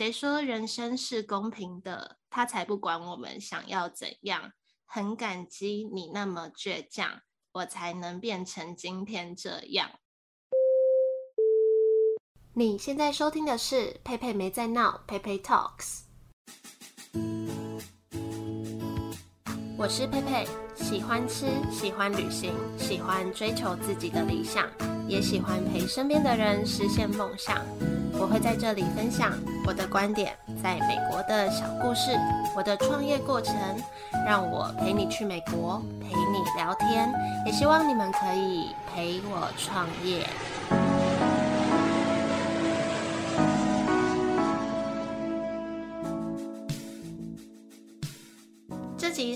[0.00, 2.16] 谁说人生是公平的？
[2.30, 4.50] 他才不管我们想要怎样。
[4.86, 7.20] 很感激你那么倔强，
[7.52, 9.90] 我才能变成今天这样。
[12.54, 16.04] 你现在收听的是佩佩没在闹，佩佩 Talks。
[19.76, 20.46] 我是佩佩，
[20.76, 24.66] 喜欢吃，喜欢旅行，喜欢追求自己的理想，
[25.10, 27.56] 也喜欢陪身边的人实现梦想。
[28.12, 29.32] 我会在这里分享
[29.66, 32.12] 我的观点，在美国的小故事，
[32.56, 33.54] 我的创业过程，
[34.24, 37.12] 让我陪你去美国，陪你聊天，
[37.44, 40.24] 也希望你们可以陪我创业。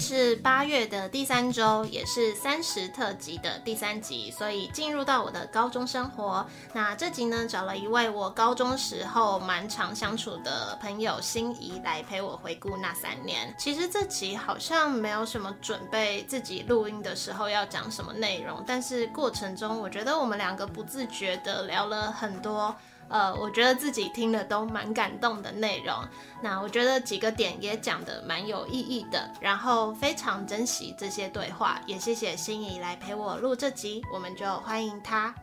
[0.04, 6.46] 是八月的第三周，也是三十特辑的第三集，所以进入到我的高中生活。
[6.74, 13.54] 那这集呢，找了一位我高中时候蛮常相处的朋友心怡来陪我回顾那三年。
[13.58, 22.76] 其实这集好像没有什么准备，自己录音的时候要讲什么内容，但是过程中我觉得我们两个不自觉的聊了很多。
[23.08, 25.94] 呃，我觉得自己听的都蛮感动的内容。
[26.42, 35.34] 那我觉得几个点也讲的蛮有意义的，然后非常珍惜这些对话，也谢谢心怡来陪我录这集，我们就欢迎她。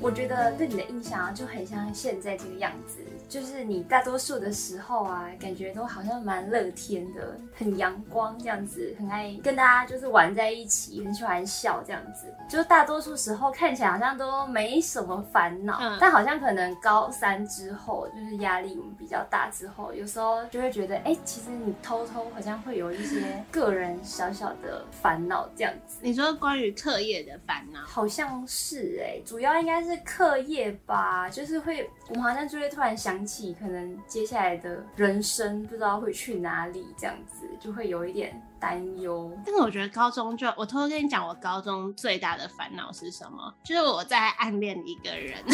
[0.00, 2.98] 我觉得对你的印象就很像现在这个样子。
[3.28, 12.26] 就是你大多数的时候啊，感觉都好像蛮乐天的，很阳光这样子，很爱跟大家就是玩在一起，很喜欢笑这样子。
[12.48, 25.96] 就大多数时候看起来好像都没什么烦恼，嗯、但好像可能高三之后，就是压力比较大之后，有时候就会觉得，哎、欸，其实你偷偷好像会有一些 个人小小的烦恼这样子。
[26.02, 27.80] 你说关于课业的烦恼？
[27.80, 33.24] 好像是哎、欸，主要应该是课业吧，就是会我们好像就会突然想。
[33.30, 39.32] 起可能接下来的人生不知道会去哪里，这样子就会有一点担忧。
[39.44, 43.52] 但是我觉得高中就我偷偷跟你讲，我高中最大的烦恼是什么？
[43.64, 45.42] 就是我在暗恋一个人。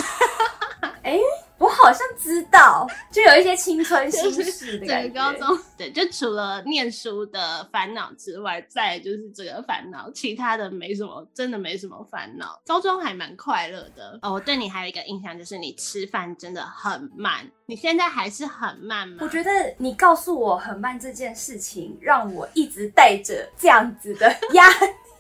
[1.03, 1.21] 哎、欸，
[1.59, 5.09] 我好像知道，就有一些青春心事的感觉。
[5.09, 12.61] 对，高中对，就除了念书的烦恼之外，再就是这个烦恼，其他的没什么，真的没什么烦恼。
[12.67, 14.33] 高中还蛮快乐的哦。
[14.33, 17.49] 我对你还有一个印象，就是你吃饭真的很慢。
[17.69, 19.17] 你现在还是很慢吗？
[19.21, 24.69] 我觉得你告诉我很慢这件事情，让我一直带着这样子的压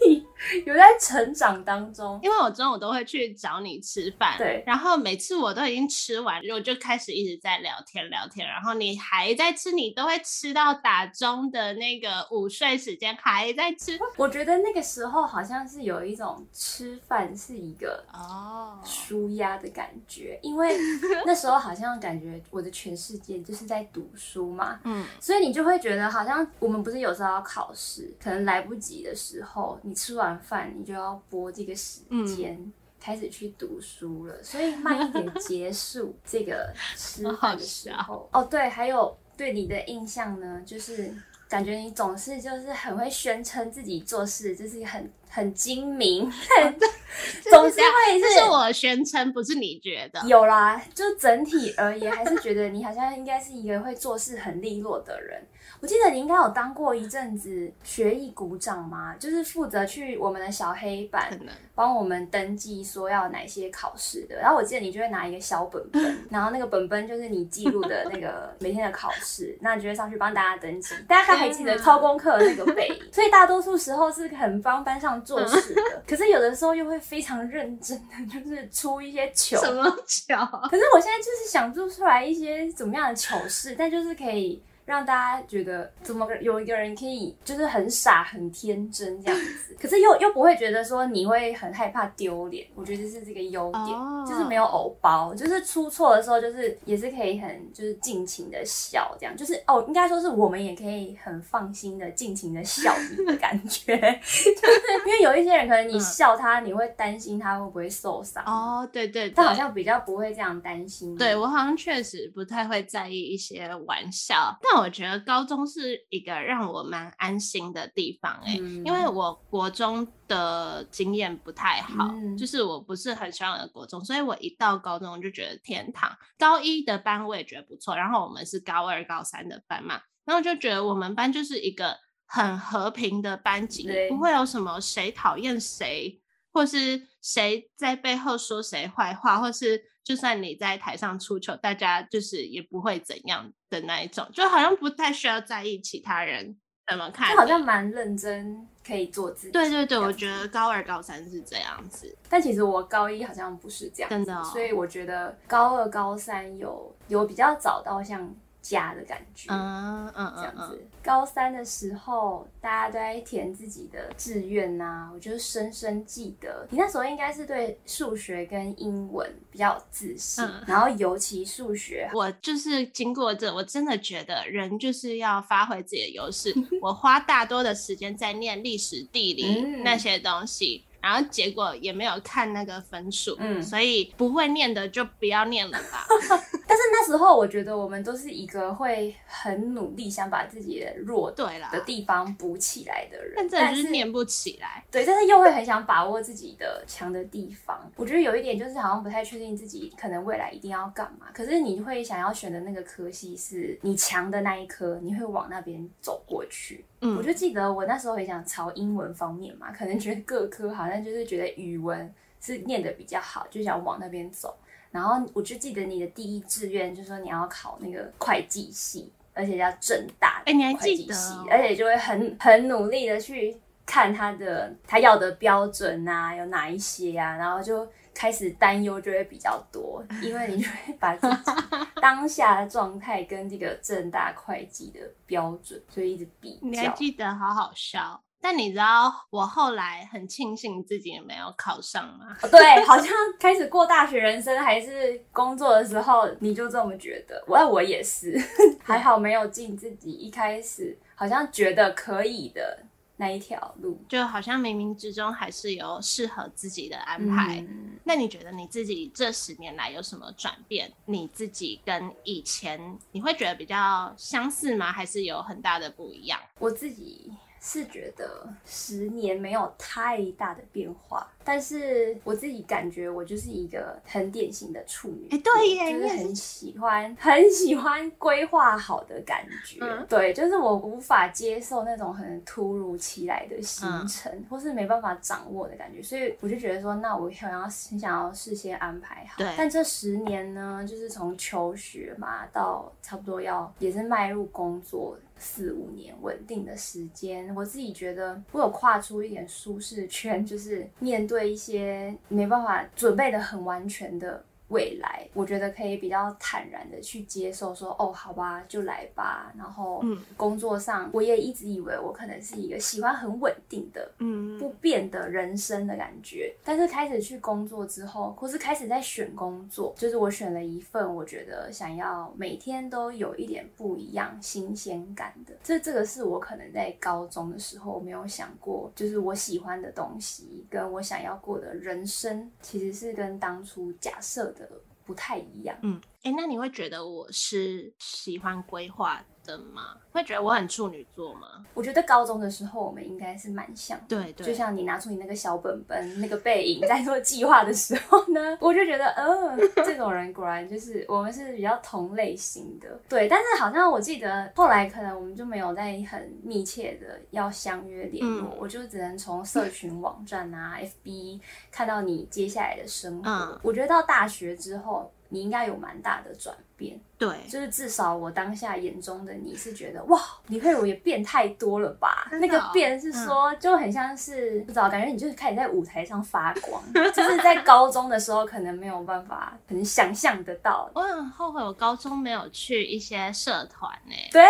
[0.01, 0.25] 力。
[0.65, 13.99] 有在成长当中，因为我中午都会去找你吃饭，对，然后每次我都已经吃完，我就开始一直在聊天聊天，然后你还在吃，你都会吃到打钟的那个午睡时间还在吃。
[14.17, 20.51] 我觉得那个时候好像是有一种吃饭是一个哦舒压的感觉，oh.
[20.51, 20.77] 因为
[21.27, 38.29] 那时候好像感觉我的全世界就是在读书嘛，嗯，所以你就会觉得好像我们不是有时候要考试，可能来不及的时候，你吃完饭你就要播这个时间开始去读书了，嗯、所以慢一点结束这个吃饭的时候。
[38.33, 41.15] 哦，对，还有对你的印象呢，就是
[41.49, 46.23] 感觉你总是就是很会宣称自己做事就是很很精明，
[47.49, 50.21] 总是会是，是我宣称，不是你觉得？
[50.27, 55.47] 有啦，就整体而言，还是觉得你好像应该是一个会做事很利落的人。
[55.81, 59.15] 我记得你应该有当过一阵子学艺鼓掌吗？
[59.19, 61.31] 就是负责去我们的小黑板
[61.75, 64.37] 帮我们登记说要哪些考试的。
[64.37, 70.95] 然后我记得你就会拿一个小本本， 然后那个本本就是你记录的那个 每天的考试，那你就会上去帮大家登记。
[71.07, 75.83] 大家还记得抄功课的那个背影， 所以大多数时候是很帮班上做事的。
[76.07, 79.57] 可是有的时候又会非常认真的，就是出一些糗。
[79.59, 80.47] 什么糗？
[80.71, 84.63] 可是我现在就是想做出来一些怎么样的糗事，但就是可以。
[84.87, 92.65] 让大家觉得怎么有一个人可以就是很傻很天真这样子， 可是又又不会觉得说你会很害怕丢脸。
[92.77, 94.27] 我觉得是这个优点，oh.
[94.29, 111.17] 就是没有偶包，就是出错的时候就是也是可以很就是尽情的笑这样，就是哦应该说是我们也可以很放心的尽情的笑你的感觉， 就是因为有一些人可能你笑他，你会担心他会不会受伤哦，oh, 对，对对，他好像比较不会这样担心。
[111.17, 114.76] 对，我好像确实不太会在意一些玩笑，但。
[114.81, 126.17] 我觉得高中是一个让我蛮安心的地方哎、因为我国中的经验不太好，嗯、就是我不是很喜欢我的国中，所以我一到高中就觉得天堂。
[126.39, 131.97] 高一的班我也觉得不错，然后我们是高二、高三的班嘛，然后就觉得我们班就是一个
[132.27, 136.21] 很和平的班级，不会有什么谁讨厌谁。
[136.53, 146.57] 或是谁在背后说谁坏话，或是就算你在台上出糗，大家就是也不会怎样的那一种，就好像不太需要在意其他人
[146.89, 149.53] 怎么看，就好像蛮认真，可以做自己。
[149.53, 154.43] 对对对，我觉得高二高三是这样子，但其实我高一好像不是这样，真的哦。
[154.45, 158.35] 所以我觉得高二高三有有比较早到像。
[158.69, 160.87] 家的感觉，嗯嗯嗯，这样子。
[161.03, 176.53] 高三的时候，大家都在填自己的志愿呐，我就深深记得，你那时候应该是对数学跟英文比较有自信，嗯、然后尤其数学，我就是经过这，我真的觉得人就是要发挥自己的优势。
[176.83, 180.85] 我花大多的时间在念历史、地理那些东西。
[181.07, 186.05] 嗯然后结果也没有看那个分数，嗯，所以不会念的就不要念了吧。
[186.67, 194.83] 但是那时候我觉得我们都是一个会很努力想把自己的弱对了的地方补起来的人，但真的就是念不起来。
[194.91, 197.89] 对，但是又会很想把握自己的强的地方。
[197.95, 206.85] 我觉得有一点就是好像不太确定自己可能未来一定要干嘛，可是你会想要选的那个科系是你强的那一科，你会往那边走过去。
[207.01, 214.57] 嗯，我就记得我那时候很想朝英文方面嘛， 可能觉得各科好像就是觉得语文是念的比较好，就想往那边走。
[214.91, 221.47] 然后我就记得你的第一志愿就是说你要考那个会计系，而且要正大的会计系，欸，你还记得哦？
[221.51, 227.87] 而且就会很很努力的去看他的他要的标准啊，有哪一些啊，然后就。
[228.17, 231.53] 开始担忧就会比较多，因为你就会把自己
[232.01, 236.59] 当下的状态跟这个正大会计的标准，所以一直比较。
[236.63, 238.19] 你还记得好好笑？
[238.41, 242.37] 但你知道我后来很庆幸自己也没有考上吗？
[242.51, 247.43] 对，好像开始过大学人生还是工作的时候，你就这么觉得。
[247.47, 248.41] 我我也是，
[248.83, 252.79] 还好没有进自己一开始好像觉得可以的。
[253.17, 257.61] 那一条路，就好像冥冥之中还是有适合自己的安排。
[257.61, 257.99] 嗯。
[258.05, 260.93] 那你觉得你自己这十年来有什么转变？
[261.07, 264.93] 你自己跟以前你会觉得比较相似吗？
[264.93, 266.39] 还是有很大的不一样？
[266.59, 267.33] 我自己
[267.67, 271.27] 是觉得十年没有太大的变化。
[271.43, 289.35] 但是我自己感觉我就是一个很典型的处女，哎，对耶，就是很喜欢很喜欢规划好的感觉，嗯，对，就是我无法接受那种很突如其来的行程，嗯，或是没办法掌握的感觉，所以我就觉得说，那我想要很想要事先安排好。
[289.39, 301.47] 对，但这十年呢，就是从求学嘛到差不多要也是迈入工作四五年稳定的时间，我自己觉得我有跨出一点舒适圈，就是面对。
[301.47, 309.53] 一些没办法准备的很完全的未来，我觉得可以比较坦然的去接受说，说哦，好吧，就来吧。
[309.57, 316.55] 然后，嗯工作上我也一直以为我可能是一个喜欢很稳定的，嗯，不变的人生的感觉。
[316.65, 325.55] 但是开始去工作之后，或是开始在选工作，就是我选了一份我觉得想要每天都有一点不一样、新鲜感的。
[325.63, 334.69] 这这个是我可能在高中的时候没有想过，就是我喜欢的东西跟我想要过的人生，其实是跟当初假设的
[335.05, 335.79] 不太一样。
[335.83, 339.97] 嗯，哎，那你会觉得我是喜欢规划的吗？
[340.13, 341.65] 会觉得我很处女座吗？
[341.75, 352.89] 我觉得高中的时候我们应该是蛮像，对对，就像你拿出你那个小本本、 那个背影在做计划的时候呢，我就觉得，嗯，这种人果然就是我们是比较同类型的。
[353.09, 363.31] 对，但是好像我记得后来可能我们就没有在很密切的要相约联络，嗯、我就只能从社群网站啊、FB 看到你接下来的生活。
[363.31, 367.01] 嗯、我觉得到大学之后，你应该有蛮大的转变。
[367.19, 372.29] 对，就是至少我当下眼中的你是觉得哇，李佩如也变太多了吧？
[372.31, 376.83] 哦、那个变是说、嗯、就很像是不知道，感觉你就是开始在舞台上发光，
[377.15, 380.91] 就是在高中的时候可能没有办法可能想象得到。
[380.95, 384.15] 我很后悔我高中没有去一些社团呢。
[384.31, 384.43] 对，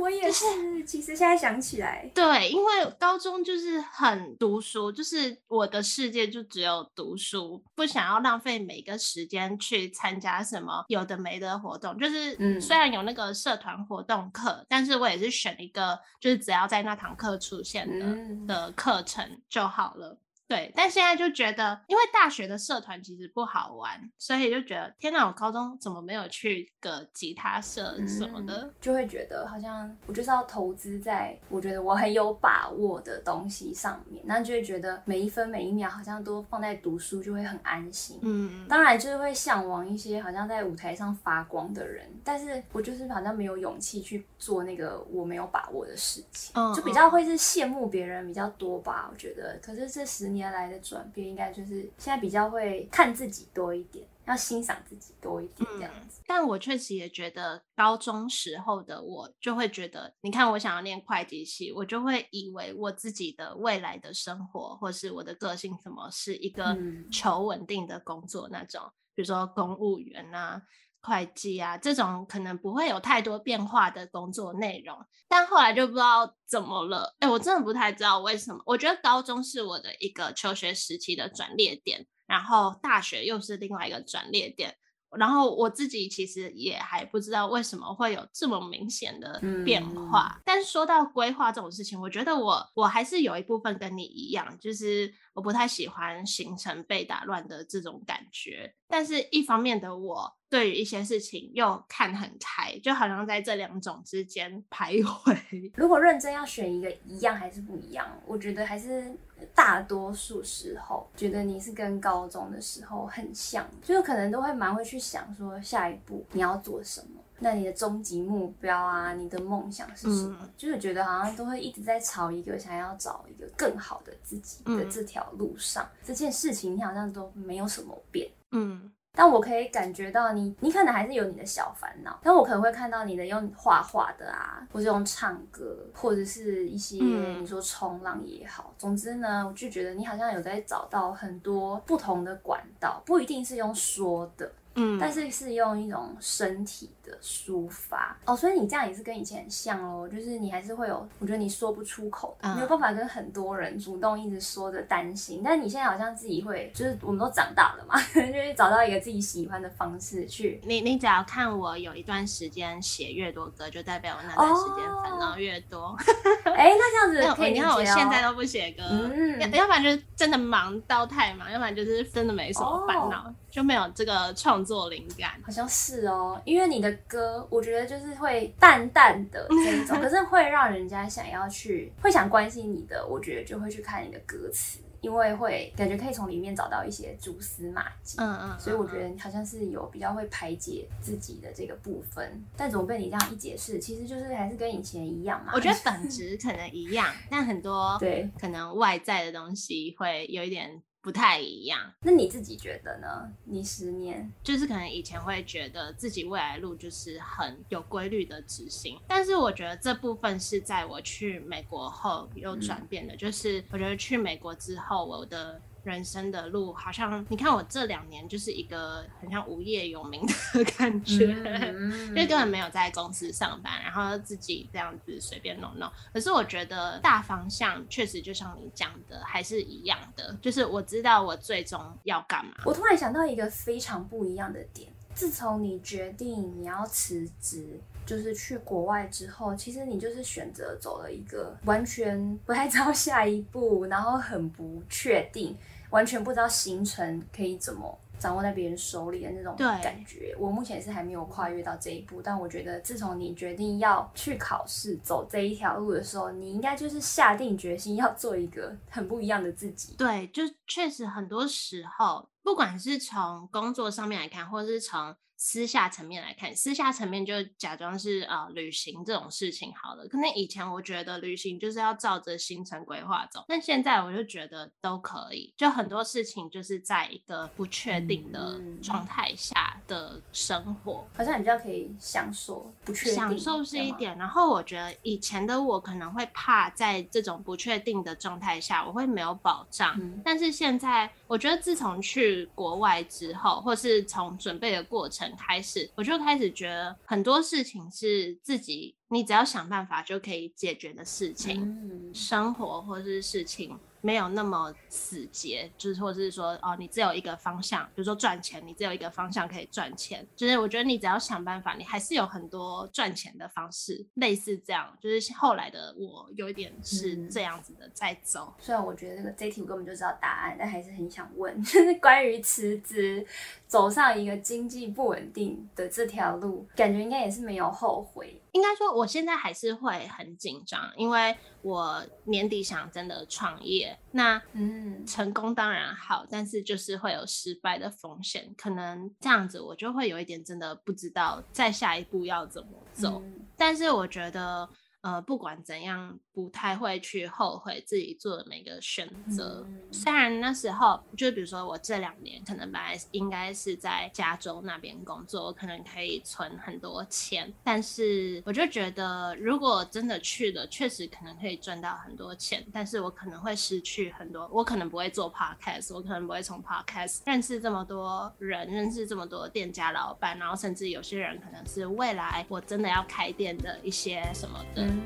[0.00, 0.44] 我也是。
[0.44, 2.70] 就是、其实现在想起来，对，因为
[3.00, 12.32] 高中就是很读书，就是我的世界就只有读书，不想要浪费每个时间去参加什么有的没的活动，就是。
[12.38, 20.16] 嗯，虽然有那个社团活动课，但是我也是选一个，就是只要在那堂课出现的、嗯、的课程就好了。
[20.52, 28.58] 对，但现在就觉得，因为大学的社团其实不好玩，所以就觉得天哪，我高中怎么没有去个吉他社什么的？
[28.58, 38.18] 嗯、就会觉得好像我就是要投资在我觉得我很有把握的东西上面，那就会觉得每一分每一秒好像都放在读书，就会很安心。
[38.20, 49.08] 嗯，当然就是会向往一些好像在舞台上发光的人，但是我就是好像没有勇气去做那个我没有把握的事情，嗯、就比较会是羡慕别人比较多吧。
[49.10, 50.41] 我觉得，可是这十年。
[50.42, 54.06] 年来的转变，应该就是现在比较会看自己多一点。
[54.24, 66.78] 要欣赏自己多一点这样子，嗯、但我确实也觉得高中时候的我就会觉得，你看我想要念会计系，我就会以为我自己的未来的生活或是我的个性什么是一个
[67.10, 70.62] 求稳定的工作那种，嗯、比如说公务员啊、
[71.02, 74.96] 会计啊这种可能不会有太多变化的工作内容。
[75.28, 78.62] 但后来就不知道怎么了，哎，我真的不太知道为什么。
[78.64, 82.06] 我觉得高中是我的一个求学时期的转捩点。
[82.24, 84.74] 然后大学又是另外一个转捩点，
[85.18, 90.36] 然后我自己其实也还不知道为什么会有这么明显的变化。
[90.38, 98.72] 嗯、但是说到规划这种事情，我觉得我我还是有一部分跟你一样，就是我不太喜欢行程被打乱的这种感觉。
[98.88, 100.32] 但是一方面的我。
[100.52, 105.34] 对于一些事情又看很开，就好像在这两种之间徘徊。
[105.76, 109.16] 如果认真要选一个一样还是不一样，我觉得还是
[109.54, 120.38] 大多数时候觉得你是跟高中的时候很像，就是可能都会蛮会去想说下一步你要做什么，那你的终极目标啊，你的梦想是什么？
[120.40, 128.30] 嗯、就是觉得好像都会一直在朝一个想要找一个更好的自己的这条路上，嗯、这件事情你好像都没有什么变。
[128.52, 128.90] 嗯。
[129.14, 132.18] 但我可以感觉到你，你可能还是有你的小烦恼。
[132.22, 138.70] 但我可能会看到你的用画画的啊，或者用唱歌，或者是一些你说冲浪也好。
[138.70, 144.50] 嗯、总之呢，我就觉得你好像有在找到很多不同的管道，不一定是用说的。
[144.74, 148.16] 嗯，但是是用一种身体的抒发。
[148.24, 160.60] 哦，所以你这样也是跟以前很像哦，就是你还是会有，我觉得你说不出口的，嗯、没有办法跟很多人主动一直说的担心，但你现在好像自己会，就是我们都长大了嘛， 就是找到一个自己喜欢的方式去。
[160.64, 165.96] 你你只要看我有一段时间写越多歌，就代表我那段时间烦恼越多。
[166.44, 173.24] 哎、那这样子可以、哦、你看我现在都不写歌，嗯，要要不然就是真的忙到太忙，要不然就是真的没什么烦恼。
[173.24, 195.52] 哦就没有这个创作灵感，好像是哦，因为你的歌，我觉得就是会淡淡的这种， 可是会让人家想要去，会想关心你的，我觉得就会去看你的歌词，因为会感觉可以从里面找到一些蛛丝马迹，嗯，嗯嗯，所以我觉得好像是有比较会排解自己的这个部分，但怎么被你这样一解释，其实就是还是跟以前一样嘛。
[195.54, 200.82] 我觉得本质可能一样，但很多 对可能外在的东西会有一点。
[201.02, 203.28] 不太一样，那你自己觉得呢？
[203.44, 215.60] 你十年就是可能以前会觉得自己未来路就是很有规律的执行，但是我觉得这部分是在我去美国后又转变的，嗯、就是我觉得去美国之后，我的。
[215.84, 221.26] 人生的路好像，你看我这两年就是一个很像无业游民的 感觉，
[222.08, 225.90] 因为根本没有在公司上班，然后自己这样子随便弄弄。
[226.12, 232.52] 可是我觉得大方向确实就像你讲的，还是一样的，就是我知道我最终要干嘛。
[232.64, 245.56] 我突然想到一个非常不一样的点，自从你决定你要辞职，就是去国外之后，其实你就是选择走了一个完全不太知道下一步，然后很不确定。
[245.92, 252.22] 完全不知道行程可以怎么掌握在别人手里的那种感觉，我目前是还没有跨越到这一步。
[252.22, 259.94] 但我觉得，自从你决定要去考试、走这一条路的时候，你应该就是下定决心要做一个很不一样的自己。
[259.98, 270.06] 对，就确实很多时候，不管是从工作上面来看，或者是从私下层面来看，私下层面就假装是呃旅行这种事情好了。
[270.06, 275.52] 可能以前我觉得旅行就是要照着行程规划走，但现在我就觉得都可以。
[275.56, 283.14] 就很多事情就是在一个不确定的状态下的生活，好像你比较可以享受不确定。
[283.16, 295.31] 享受是一点，然后我觉得以前的我可能会怕在这种不确定的状态下我会没有保障，嗯、但是现在我觉得自从去国外之后，或是从准备的过程。
[295.36, 303.78] 开始，我就开始觉得很多事情是自己，你只要想办法就可以解决的事情，嗯、生活或是事情。
[304.04, 310.26] 没有那么死结，就是或者是说哦，你只有一个方向，比如说赚钱，你只有一个方向可以赚钱。
[310.34, 314.92] 就是我觉得你只要想办法，你还是有很多赚钱的方式，类似这样。
[315.00, 318.52] 就是后来的我有一点是这样子的在走。
[318.58, 323.24] 虽然我觉得这个这题我根本就知道答案，但还是很想问，就是关于辞职
[323.72, 328.38] 走上一个经济不稳定的这条路，感觉应该也是没有后悔。
[328.52, 333.98] 应该说，我现在还是会很紧张，因为我年底想真的创业。
[334.10, 338.54] 那嗯，成功当然好，但是就是会有失败的风险。
[338.58, 343.22] 可能这样子，我就会有一点真的不知道再下一步要怎么走。
[343.24, 344.68] 嗯、但是我觉得，
[345.00, 349.64] 呃，不管怎样，不太会去后悔自己做的每个选择。
[349.68, 374.82] 嗯、虽然那时候，就比如说我这两年可能本来应该是在加州那边工作，我可能可以存很多钱，但是我就觉得，如果真的去了，确实可能可以赚到很多钱，但是我可能会失去很多，我可能不会做 podcast，我可能不会从 podcast 认识这么多人，认识这么多店家老板，然后甚至有些人可能是未来我真的要开店的一些什么的。
[374.84, 375.00] 嗯，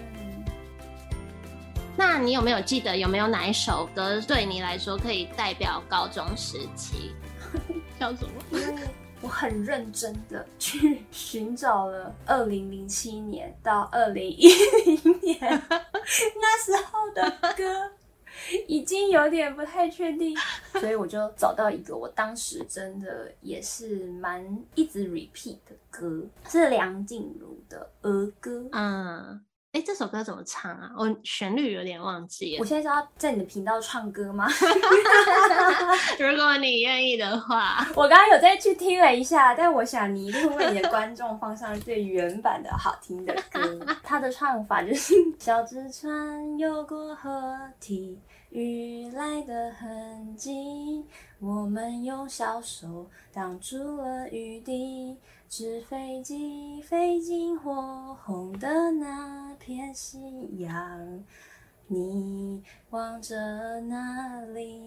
[1.97, 7.13] 那你有没有记得有没有哪一首歌对你来说可以代表高中时期？
[7.99, 8.33] 叫什么？
[9.23, 14.49] 我很认真的去寻找了二零零七年到二零一
[14.85, 17.91] 零年 那时候的歌，
[18.69, 20.37] 已经有点不太确定，
[20.75, 28.69] 所以我就找到一个我当时真的也是蛮一直 repeat 的歌，是梁静茹的儿歌。
[28.73, 29.41] 嗯。
[29.77, 30.91] 哎，这首歌怎么唱啊？
[30.97, 32.57] 我旋律有点忘记。
[32.59, 34.49] 我现在是要在你的频道唱歌吗？
[36.19, 43.61] 如果你愿意的话， 我刚刚有再去听了一下，但我想你一定会为你的观众放上最原版的好听的歌。
[44.03, 48.19] 他的唱法就是：小纸船游过河堤，
[48.51, 51.05] 雨来的痕迹，
[51.41, 55.17] 我们用小手挡住了雨滴。
[55.49, 60.19] 纸飞机飞进火红的那片夕
[60.59, 61.25] 阳，
[61.87, 62.61] 你
[62.91, 64.83] 望着哪里？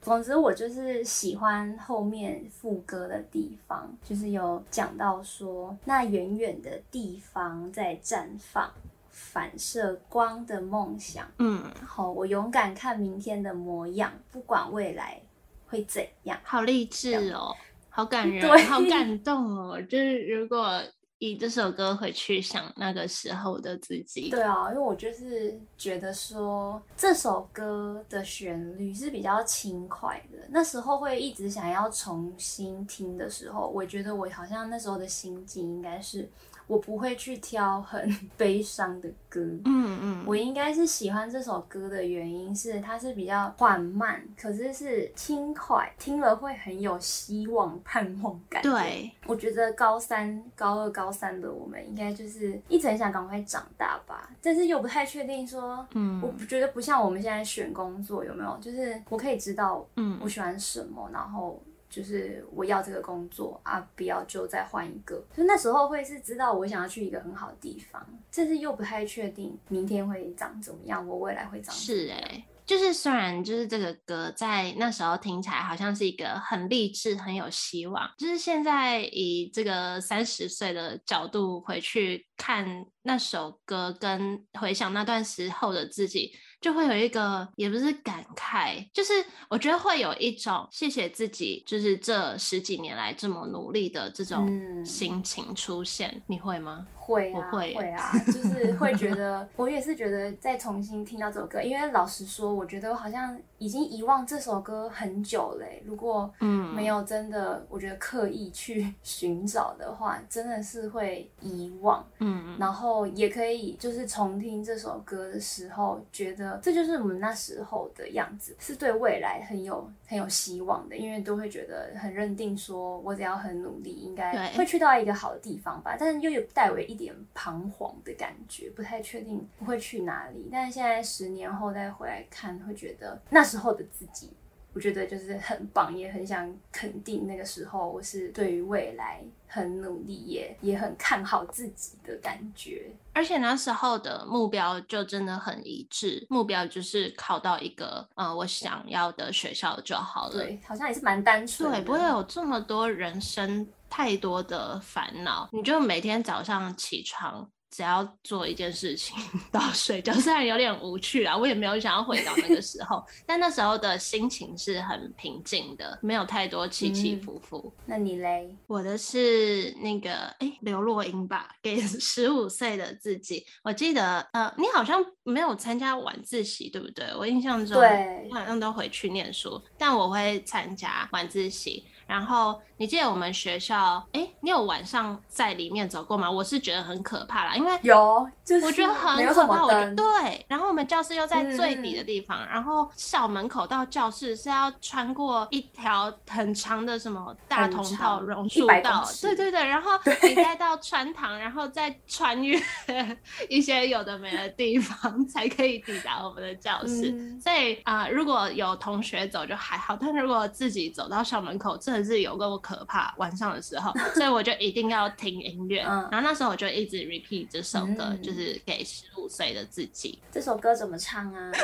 [0.00, 8.72] 总之，我就是喜欢后面副歌的地方，就是有讲到说，那远远的地方在绽放，
[9.20, 11.30] 反射光的梦想。
[11.38, 15.20] 嗯，好，我勇敢看明天的模样，不管未来
[15.66, 16.38] 会怎样。
[16.42, 17.54] 好励志哦。
[17.92, 19.82] 好感人，对好感动哦！
[19.82, 20.80] 就是如果
[21.20, 36.28] 以这首歌回去想那个时候的自己，对啊，因为我就是觉得说这首歌的旋律是比较轻快的，那时候会一直想要重新听的时候，我觉得我好像那时候的心境应该是。
[36.66, 48.62] 我不会去挑很 悲伤的歌，嗯嗯，嗯我应该是喜欢这首歌的原因是它是比较缓慢，可是是轻快，听了会很有希望、盼望感。
[48.62, 61.60] 对，我觉得高三、高二、高三的我们应该就是一直很想赶快长大吧，但是又不太确定说，嗯，我不觉得不像我们现在选工作有没有，就是我可以知道，嗯，我喜欢什么，嗯、然后。
[61.90, 65.20] 就是我要这个工作啊，不要就再换一个。
[65.36, 68.00] 就那时候会是知道我想要去一个很好的地方，
[68.32, 72.06] 但是又不太确定明天会长怎么样，我未来会长怎么样。
[72.06, 86.30] 是哎、欸，就是虽然就是这个歌在那时候听起来好像是一个很励志、很有希望，就是现在以这个三十岁的角度回去看那首歌，跟回想那段时候的自己。
[86.60, 89.12] 就会有一个，也不是感慨，就是
[89.48, 96.10] 我觉得会有一种谢谢自己，就是这十几年来这么努力的这种心情出现。
[96.14, 96.86] 嗯、你会吗？
[96.94, 105.82] 会啊，会，会啊，就是会觉 得，我也是觉得再重新听到这首歌，因为老实说，我觉得我好像已经遗忘这首歌很久嘞。
[105.84, 112.02] 如果嗯没有真的，我觉得刻意去寻找的话，真的是会遗忘。
[112.20, 125.96] 嗯，然后也可以就是重听这首歌的时候，觉得这就是我们那时候的样子，是对未来很有很有希望的，因为都会觉得很认定，说我只要很努力，应该会去到一个好的地方吧。
[125.98, 127.00] 但是又有带为一。
[127.00, 130.50] 点彷徨的感觉，不太确定不会去哪里。
[130.52, 134.30] 但是现在十年后再回来看，会觉得那时候的自己，
[134.72, 142.92] 我觉得就是很棒，也很想肯定那个时候我是对于未来很努力，也也很看好自己的感觉。
[143.12, 150.32] 而且那时候的目标就真的很一致，目标就是考到一个呃我想要的学校就好了。
[150.32, 153.66] 对，好像也是蛮单纯，对，不会有这么多人生。
[153.92, 159.16] 太多的烦恼，你就每天早上起床，只要做一件事情
[159.52, 167.72] 到睡觉， 虽然有点无趣啊，我也没有想要回到那个时候，但那时候的心情是很平静的，没有太多起起伏伏。
[167.78, 168.54] 嗯、那你嘞？
[168.66, 173.46] 我的是那个哎，刘若英吧，给十五岁的自己。
[173.62, 177.06] 我记得呃，你好像没有参加晚自习，对不对？
[177.16, 181.86] 我印象中，对，好像都回去念书，但我会参加晚自习。
[182.10, 186.28] 然后你记得我们学校，哎，你有晚上在里面走过吗？
[186.28, 189.62] 我是觉得很可怕啦，因因为有，就是我觉得很可怕。
[189.62, 199.92] 我觉得对，然后我们教室又在最底的地方，嗯、然后校门口到教室是要穿过一条很长的什么大同道榕树道，对对对，然后
[200.22, 202.58] 你再到穿堂，然后再穿越
[203.50, 207.10] 一些有的没的地方， 才可以抵达我们的教室。
[207.10, 213.14] 嗯、所以啊、呃，如果有同学走就还好，但如果自己走到校门口，真的是有够可怕。
[213.18, 215.82] 晚上的时候， 所以我就一定要听音乐。
[215.82, 220.18] 嗯、然后那时候我就一直 repeat 这首歌，嗯、就是给十五岁的自己。
[220.32, 221.52] 这首歌怎么唱啊？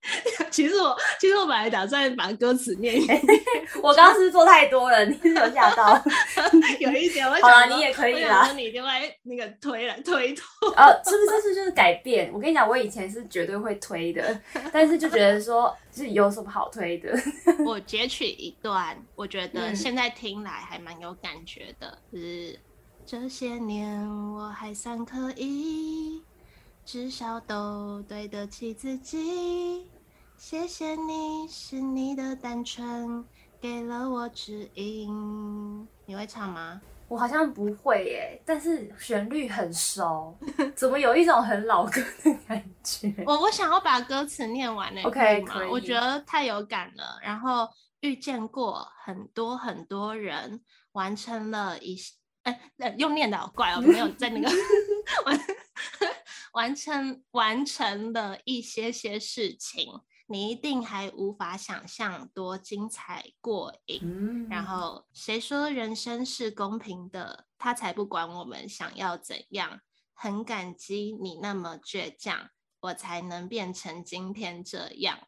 [0.55, 3.21] 其实我其实我本来打算把歌词念一遍，
[3.83, 6.01] 我刚刚是做太多了， 你有吓到？
[6.79, 8.53] 有一点，我好了，你也可以啦。
[8.53, 8.89] 你就会
[9.25, 12.31] 那个推来推脱，呃，是不是这次就是改变？
[12.33, 14.41] 我跟你讲，我以前是绝对会推的，
[14.73, 17.13] 但是就觉得说，是有什么好推的？
[17.67, 22.61] 我截取一段，我觉得现在听来还蛮有感觉的，嗯、就是
[23.05, 24.01] 这些年
[24.33, 26.23] 我还算可以，
[26.87, 29.87] 至少都对得起自己。
[30.47, 33.25] 谢谢你，是你的单纯
[33.59, 35.89] 给了我指引。
[36.05, 36.79] 你会唱吗？
[37.09, 40.37] 我好像不会耶，但是旋律很熟，
[40.77, 43.11] 怎么有一种很老歌的感觉？
[43.27, 45.01] 我我想要把歌词念完呢。
[45.05, 45.69] OK，可以。
[45.71, 47.19] 我觉得太有感了。
[47.23, 47.67] 然后
[48.01, 50.61] 遇见过很多很多人，
[50.93, 54.51] 完成了一些，哎，用念的好怪哦，没有在那个
[55.25, 55.41] 完
[56.53, 59.91] 完成完成了一些些事情。
[60.27, 64.01] 你一定还无法想象多精彩过瘾。
[64.03, 67.47] 嗯、然后谁说人生是公平的？
[67.59, 69.81] 他才不管我们想要怎样。
[70.17, 72.49] 很感激你那么倔强，
[72.81, 75.19] 我才能变成今天这样。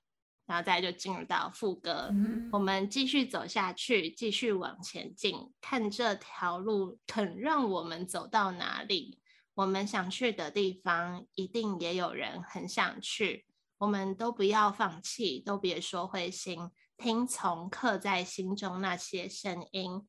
[0.47, 9.21] 然后再就进入到副歌，嗯、我们继续走下去，继续往前进，看这条路肯让我们走到哪里。
[9.55, 13.45] 我们想去的地方，一定也有人很想去。
[13.79, 20.07] 我们都不要放弃，都别说灰心，听从刻在心中那些声音。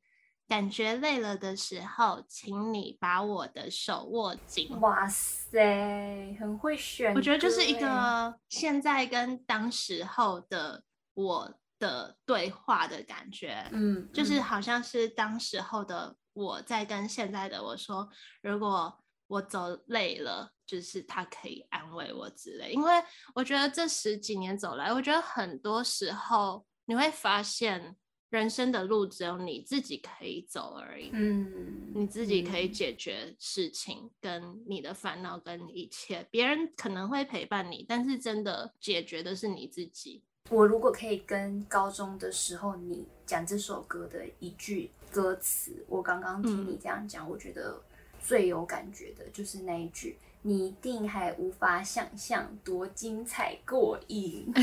[0.47, 4.79] 感觉累了的时候，请你把我的手握紧。
[4.79, 7.13] 哇塞，很会选。
[7.13, 10.81] 我觉得就是一个现在跟当时候的
[11.15, 13.67] 我的对话的感觉。
[13.73, 18.07] 嗯，就是好像是当时候的我在跟现在的我说，
[18.41, 18.97] 如果
[19.27, 20.53] 我走累了。
[20.67, 22.91] 就是他可以安慰我之类，因为
[23.33, 27.95] 我觉得这十几年走来，我觉得很多时候你会发现，
[28.29, 31.09] 人生的路只有你自己可以走而已。
[31.13, 40.21] 嗯，你自己可以解决事情，跟你的烦恼，跟一切，别人可能会陪伴你，但是真的解决的是你自己。
[40.49, 47.81] 我如果可以跟高中的时候你讲这首歌的一句歌词，我刚刚听你这样讲，嗯，我觉得
[48.27, 50.17] 最有感觉的就是那一句。
[50.43, 54.49] 你一定还无法想象多精彩过瘾，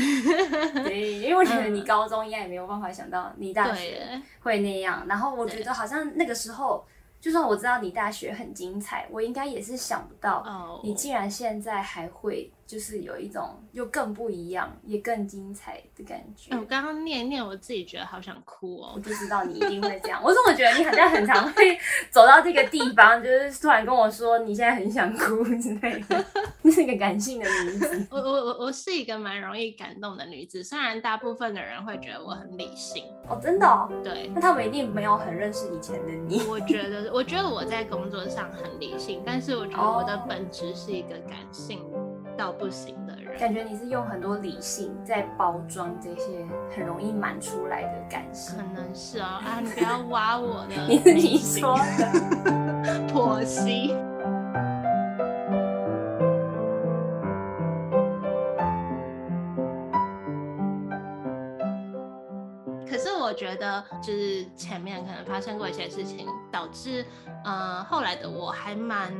[0.83, 5.05] 对，因为我觉得你高中应该也没有办法想到你大学会那样。
[5.07, 6.83] 然后我觉得好像那个时候，
[7.21, 12.51] 就算我知道你大学很精彩，我应该也是想不到你竟然现在还会。
[12.65, 16.51] 就是有一种又更不一样，也更精彩的感觉。
[16.51, 18.93] 欸、我刚刚念一念，我自己觉得好想哭哦。
[18.95, 20.21] 我就知道你一定会这样。
[20.23, 21.77] 我怎么觉得你好像很常会
[22.09, 26.25] 走到这个地方，就是突然跟我说你现在很想哭之类的。
[26.61, 28.07] 你是一个感性的女子。
[28.09, 33.05] 我我我我是一个蛮容易感动的女子，虽然大部分的人会觉得我很理性。
[33.29, 33.87] 哦，真的哦？
[34.03, 34.31] 对。
[34.33, 36.41] 那他们一定没有很认识以前的你。
[36.47, 41.83] 我觉得，我觉得我在工作上很理性，但是我觉得我的本质是一个感性。
[42.37, 46.45] 到不行的人，感觉你是用很多理性在包装这些
[46.75, 53.95] 很容易满出来的感性，可能是哦啊，你不要挖我的， 你是你说的，剖析。
[62.87, 67.05] 可是我觉得，就是前面可能发生过一些事情，导致
[67.43, 69.11] 呃后来的我还蛮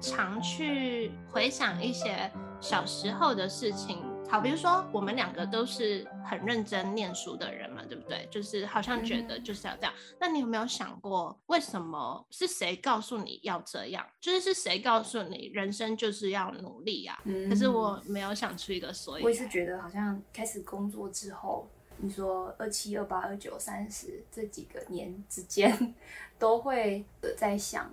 [0.00, 2.30] 常去回想一些。
[2.60, 8.28] 小时候的事情，好，比如说我们两个都是很认真念书的人嘛，对不对？
[8.30, 9.92] 就是好像觉得就是要这样。
[10.20, 14.06] 那你有没有想过，为什么是谁告诉你要这样？
[14.20, 17.18] 就是是谁告诉你人生就是要努力啊？
[17.24, 19.22] 嗯，可是我没有想出一个所以。
[19.24, 25.94] 我也是觉得，好像开始工作之后，你说二七、二八、二九、三十这几个年之间，
[26.38, 27.04] 都会
[27.36, 27.92] 在想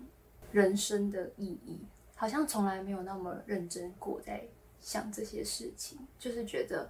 [0.52, 1.80] 人生的意义，
[2.16, 4.46] 好像从来没有那么认真过在。
[4.88, 6.90] 想这些事情，就是觉得，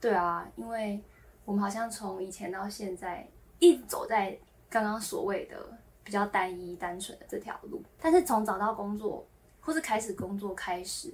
[0.00, 0.98] 对啊，因为
[1.44, 3.28] 我们好像从以前到现在
[3.58, 4.34] 一直走在
[4.70, 9.26] 刚刚所谓的比较单一单纯的这条路，但是从找到工作
[9.60, 11.12] 或是开始工作开始，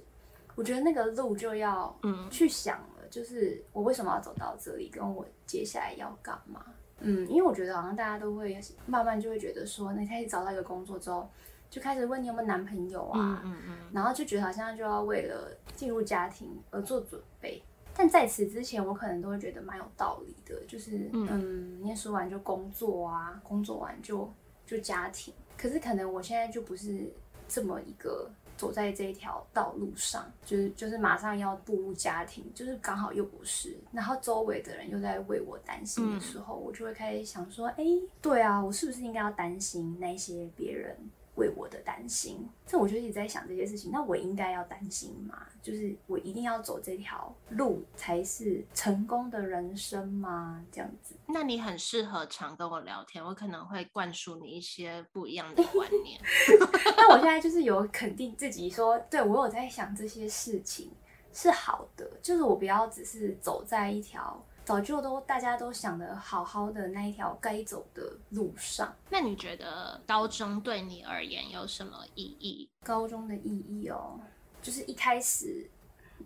[0.55, 6.63] 我觉得那个路就要嗯去想了，嗯、就是我为什么要走到这里，跟我接下来要干嘛？
[6.99, 11.29] 嗯，因为我觉得好像大家都会慢慢就会觉得说，你开始找到一个工作之后，
[11.71, 17.63] 就开始问你有没有男朋友啊，嗯嗯，嗯然后就觉得好像就要为了进入家庭而做准备。
[17.95, 24.29] 但在此之前，我可能都会觉得蛮有道理的，就是嗯，嗯，念书完就工作啊，工作完就
[24.65, 25.33] 就家庭。
[25.57, 27.09] 可是可能我现在就不是
[27.47, 33.77] 这么一个走在这一条道路上，就是就是马上要步入家庭，就是刚好又不是。
[33.91, 37.83] 然后周围的人又在为我担心的时候，嗯、我就会开始想说，哎，
[38.21, 40.97] 对啊，我是不是应该要担心那些别人？
[41.35, 43.91] 为我的担心，这我就一直在想这些事情。
[43.91, 45.45] 那我应该要担心吗？
[45.61, 50.63] 就是我一定要走这条路才是成功的人生吗？
[50.71, 51.15] 这样子？
[51.27, 56.19] 那你很适合常跟我聊天，我可能会灌输你一些不一样的观念。
[56.97, 60.91] 那我现在就是有肯定自己说，对，我有在想这些事情
[61.31, 64.43] 是好的，就是我不要只是走在一条。
[64.63, 72.69] 早就都大家都想的好好的那一条该走的路上，那你觉得高中对你而言有什么意义？
[72.85, 74.19] 高中的意义哦，
[74.61, 75.69] 就是一开始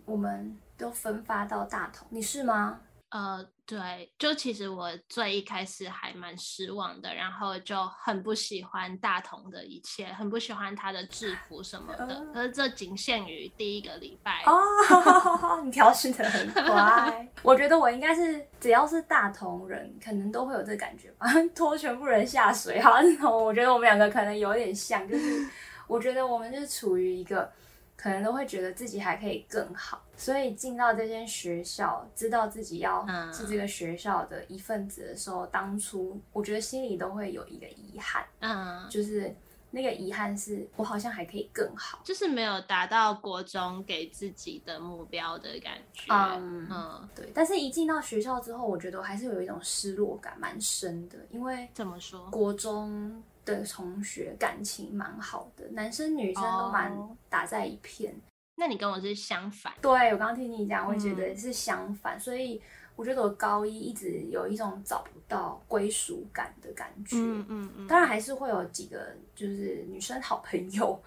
[0.04, 2.80] 我们都分发到大同，你是吗？
[3.08, 12.24] 呃，对，就其实我最一开始还蛮失望的，然后就很不喜欢大同的一切，很不喜欢他的制服什么的。
[12.32, 17.28] 可是这仅限于第一个礼拜哦， 你调适得很乖。
[17.42, 22.80] 我觉得我应该是只要是大同人，可能都会有这感觉吧， 拖全部人下水。
[22.80, 22.92] 好，
[23.28, 25.44] 我觉得我们两个可能有点像，就是
[25.88, 27.50] 我觉得我们就是处于一个。
[27.96, 39.34] 可能都会觉得自己还可以更好，所以进到这间学校，知道自己要是这个学校的一份子的时候，嗯、当初我觉得心里都会有一个遗憾，嗯，就是
[39.70, 47.30] 那个遗憾是我好像还可以更好，就是没有达到国中给自己的目标的感觉，嗯，嗯对。
[47.34, 53.22] 但是，一进到学校之后，我觉得我还是有一种失落感，蛮深的，因为怎么说，国中。
[53.46, 56.92] 的同学感情蛮好的，男生女生都蛮
[57.30, 58.12] 打在一片。
[58.12, 58.20] Oh.
[58.56, 59.72] 那你跟我是相反。
[59.80, 62.60] 对，我刚刚听你讲，我觉得是相反，嗯、所以
[62.96, 67.16] 我觉得我高一一直有一种找不到归属感的感觉。
[67.18, 67.86] 嗯嗯嗯。
[67.86, 71.00] 当然还是会有几个就是女生好朋友，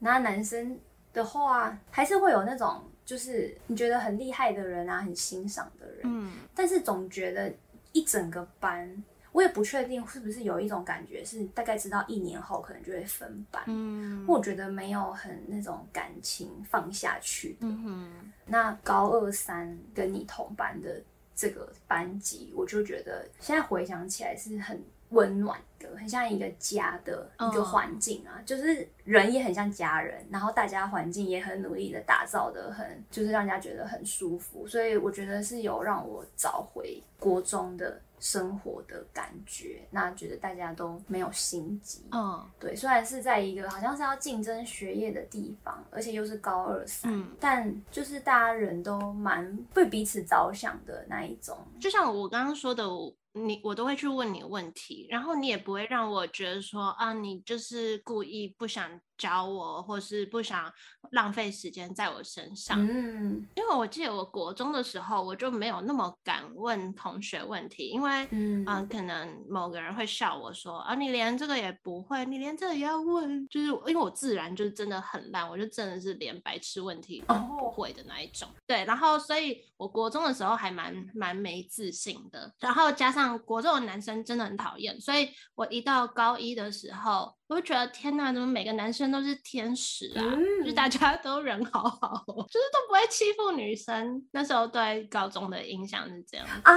[0.00, 0.78] 那男生
[1.12, 6.00] 的话还是会有那种就是你觉得很厉害的人啊，很欣赏的人。
[6.04, 6.30] 嗯。
[6.54, 7.50] 但是总觉得
[7.92, 9.02] 一整个班。
[9.32, 13.62] 我也不确定是不是有一种感觉，是大概知道一年后可能就会分班。
[13.66, 17.58] 嗯，我觉得没有很那种感情放下去的。
[17.60, 18.32] 嗯。
[18.46, 21.00] 那高二三跟你同班的
[21.34, 34.66] 这个班级，我就觉得现在回想起来是很温暖的，很像一个家的一个环境啊，就是人也很像家人，然后大家环境也很努力的打造的很，就是让人家觉得很舒服。
[34.66, 38.00] 所以我觉得是有让我找回国中的。
[38.20, 42.04] 生活的感觉，那觉得大家都没有心机。
[42.12, 51.58] 嗯，对，虽然是在一个好像是要竞争学业的地方，而且又是高二三，嗯，但就是大家人都蛮为彼此着想的那一种。
[51.80, 52.84] 就像我刚刚说的。
[53.32, 60.72] 你我都会去问你问题，然后你也不会让我觉得说啊，你就是故意不想教我，或是不想
[61.12, 62.84] 浪费时间在我身上。
[62.84, 78.48] 嗯，因为我记得我国中的时候，我就没有那么敢问同学问题，因为嗯、呃，可能某个人会笑我说啊，你连这个也不会，你连这个也要问，就是因为我自然就是真的很烂，我就真的是连白痴问题都不会的那一种。
[78.48, 83.19] 哦、对，然后所以我国中的时候还蛮蛮没自信的，然后加上。
[83.20, 90.22] 像国中的男生真的很讨厌，所以我一到高一的时候，我就觉得天哪，怎么每个男生都是天使啊？
[90.22, 94.26] 嗯、就大家都人好好， 就是都不会欺负女生。
[94.32, 96.74] 那时候对高中的印象是这样啊。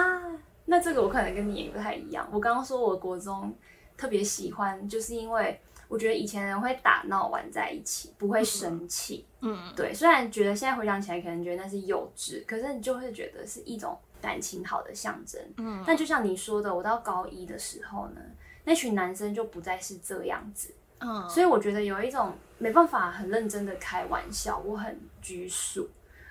[0.66, 2.28] 那这个我可能跟你也不太一样。
[2.32, 3.56] 我刚刚说我国中
[3.98, 9.26] 特别喜欢，就是因为我觉得以前人会打闹玩在一起，不会生气。
[9.42, 9.94] 嗯，对。
[9.94, 13.98] 虽然觉得现在回想起来，可能觉得那是幼稚，可是你就会觉得是一种。
[14.24, 18.22] 感情好的象征，嗯，但就像你说的，我到高一的时候呢，
[18.64, 25.90] 那群男生就不再是这样子，嗯，所以我觉得有一种没办法很认真的开玩笑，我很拘束。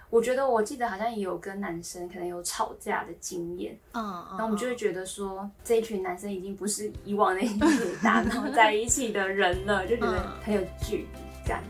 [0.08, 7.56] 我觉得我记得好像也有跟男生可能有吵架的经验，嗯，然后我们就会觉得说，这一群男生已经不是以往那些
[8.02, 11.08] 打闹在一起的人了，就觉得很有距离
[11.46, 11.62] 感。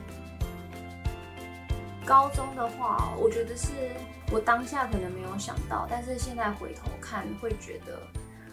[2.05, 3.71] 高中的话，我觉得是
[4.33, 7.99] 我当下可能没有想到，但是现在回头看，会觉得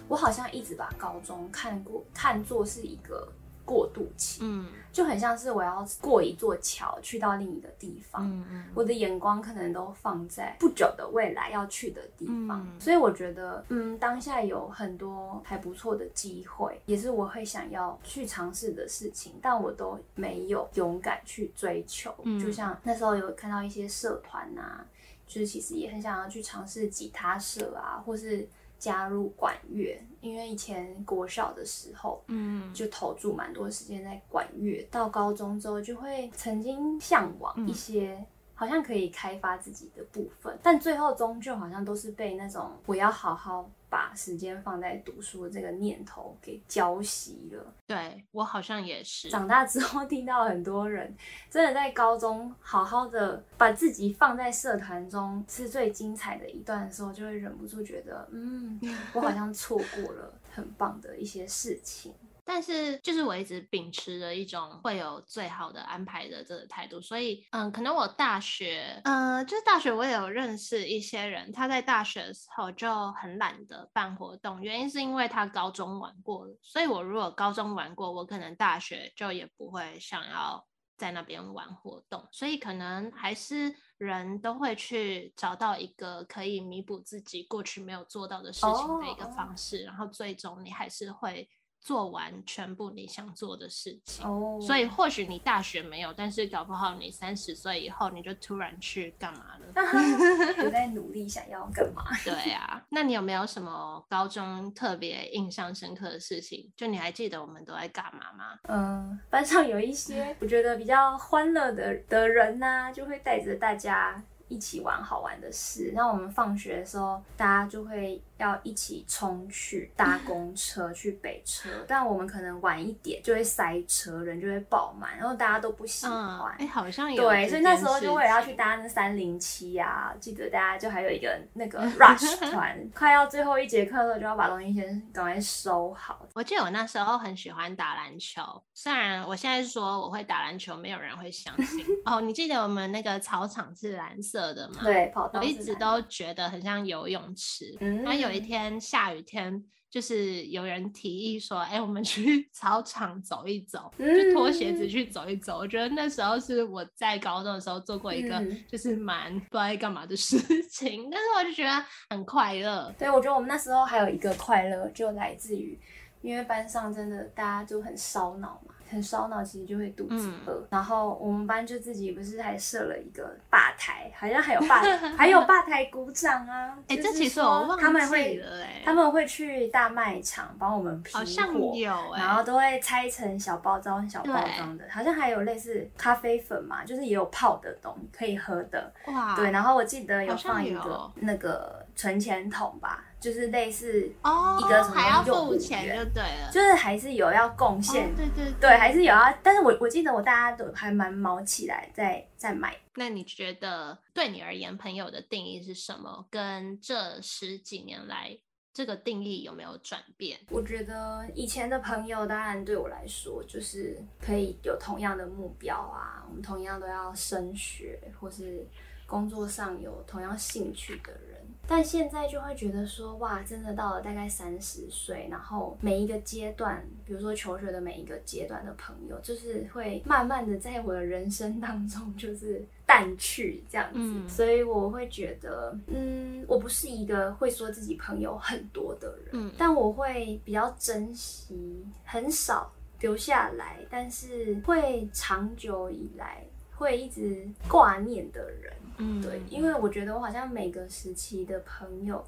[0.08, 3.28] 我好像一直把高中看过看作是一个
[3.70, 24.84] 过渡期，嗯，就很像是我要过一座桥去到另一个地方，嗯嗯，我的眼光可能都放在不久的未来要去的地方，嗯，所以我觉得，嗯，当下有很多还不错的机会，也是我会想要去尝试的事情，但我都没有勇敢去追求，嗯，就像那时候有看到一些社团啊，
[25.28, 28.50] 就是其实也很想要去尝试吉他社啊，或是。
[28.80, 34.86] 加入管乐，因为以前国小的时候，嗯，就投注蛮多时间在管乐。
[34.92, 38.24] 到高中之后，就会曾经向往一些
[38.60, 43.70] 好像可以开发自己的部分，但最后终究好像都是被那种我要好好。
[43.92, 47.74] 把时间放在读书这个念头给浇熄了。
[47.88, 49.28] 对，我好像也是。
[49.32, 51.12] 长大之后听到很多人
[51.50, 58.80] 真的在高中好好的把自己放在社团中是最精彩的一段的时候，就会忍不住觉得，嗯，
[59.12, 62.14] 我好像错过了很棒的一些事情。
[62.52, 80.66] 但是，就是我一直秉持着一种会有最好的安排的这个态度，所以，嗯，可能我大学，呃，就是大学我也有认识一些人，他在大学的时候就很懒得办活动，原因是因为他高中玩过了，所以我如果高中玩过，我可能大学就也不会想要
[80.98, 91.48] 在那边玩活动，所以可能还是人都会去找到一个可以弥补自己过去没有做到的事情的一个方式，然后最终你还是会。
[91.82, 94.62] 做完全部你想做的事情，oh.
[94.62, 99.74] 所以或许你大学没有，但是搞不好你三十岁以后你就突然去干嘛了？
[100.64, 102.04] 我在努力想要干嘛？
[102.24, 106.70] 对啊，那你有没有什么高中特别印象深刻的事情？
[106.76, 108.60] 就你还记得我们都在干嘛吗？
[108.64, 115.94] 嗯，班上有一些我觉得比较欢乐的的人呢、啊，就会带着大家一起玩好玩的事。
[115.96, 118.22] 那我们放学的时候，大家就会。
[118.40, 126.56] 要一起冲去搭公车去北车， 但我们可能晚一点就会塞车，人就会爆满，然后大家都不喜欢。
[126.58, 130.16] 哎、好像有对，所以那时候就为了要去搭那三零七啊。
[130.22, 136.26] 记得大家就还有一个那个 rush 团，快要最后一节课了，就要把东西先赶快收好。
[136.34, 138.42] 我记得我那时候很喜欢打篮球，
[138.74, 141.86] 虽然我现在说我会打篮球，没有人会相信。
[142.06, 144.76] 哦，你记得我们那个操场是蓝色的吗？
[144.82, 145.42] 对，跑道。
[145.42, 148.29] 我一直都觉得很像游泳池，嗯，然后有。
[148.30, 160.38] 有一天下雨天，就是有人提议说：“哎、欸，我们去 操场走一走，就脱鞋子去走一走。”我觉得那时候是我在高中的时候做过一个就是蛮不知道干嘛的事
[160.70, 162.94] 情，但是我就觉得很快乐。
[162.98, 165.80] 对，我觉得我们那时候还有一个快乐，就来自于
[166.22, 168.76] 因为班上真的大家就很烧脑嘛。
[168.90, 170.68] 很烧脑，其实就会肚子饿、嗯。
[170.72, 174.82] 然后我们班就自己不是还设了一个吧台，好像还有吧，
[175.18, 176.76] 还有吧台鼓掌啊。
[176.90, 177.90] 哎、欸，这其实我忘记了。
[177.90, 178.44] 他们会，
[178.84, 184.86] 他们会去大卖场帮我们批货，好像有、欸、然后都会拆成小包装、小包装的。
[184.90, 188.92] 好像还有类似咖啡粉嘛，就是也有泡的东西可以喝的。
[189.08, 189.52] 哇，对。
[189.52, 193.06] 然后我记得有放一个那个存钱筒吧。
[193.20, 199.34] 就是类似一个什么还要付钱就对了，就是还是有要贡献、哦，对对对，对，还是有要。
[199.44, 202.76] 但是我我记得我大家都还蛮卯起来在在买。
[202.96, 206.26] 那你觉得对你而言，朋友的定义是什么？
[206.30, 208.38] 跟这十几年来
[208.74, 210.40] 这个定义有没有转变？
[210.50, 218.66] 我觉得以前的朋友，当然对我来说就是可以有同样的目标啊，我们同样都要升学，或是
[219.06, 221.39] 工作上有同样兴趣的人。
[221.72, 234.00] 但现在就会觉得说，哇，真的到了大概三十岁，然后每一个阶段，比如说求学的每一个阶段的朋友，就是会慢慢的在我的人生当中就是淡去这样子。
[234.00, 234.28] 嗯。
[234.28, 248.74] 所以我会觉得，嗯，我不是一个会说自己朋友很多的人，嗯，但我会比较珍惜很少留下来，但是会长久以来会一直挂念的人。
[249.00, 252.24] 嗯，对，因为我觉得我好像每个时期的朋友，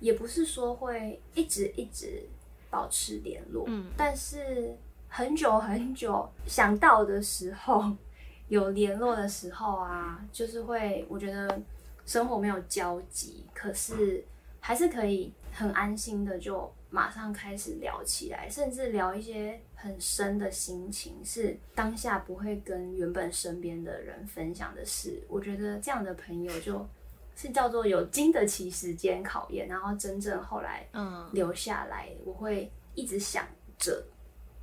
[0.00, 2.22] 也不是说会一直一直
[2.68, 4.76] 保持联络，嗯，但是
[5.08, 7.84] 很久很久想到的时候，
[8.48, 11.60] 有联络的时候啊，就是会我觉得
[12.04, 14.24] 生活没有交集，可是
[14.60, 19.60] 还是可以很安心的就马上开始聊起来，甚至聊一些。
[19.80, 26.84] 很深的心情是当下不会跟原本身边的人分享的事，我觉得这样的朋友就
[27.36, 33.46] 是叫做有经得起时间考验，然后真正后来嗯留下来，我会一直想
[33.78, 34.04] 着。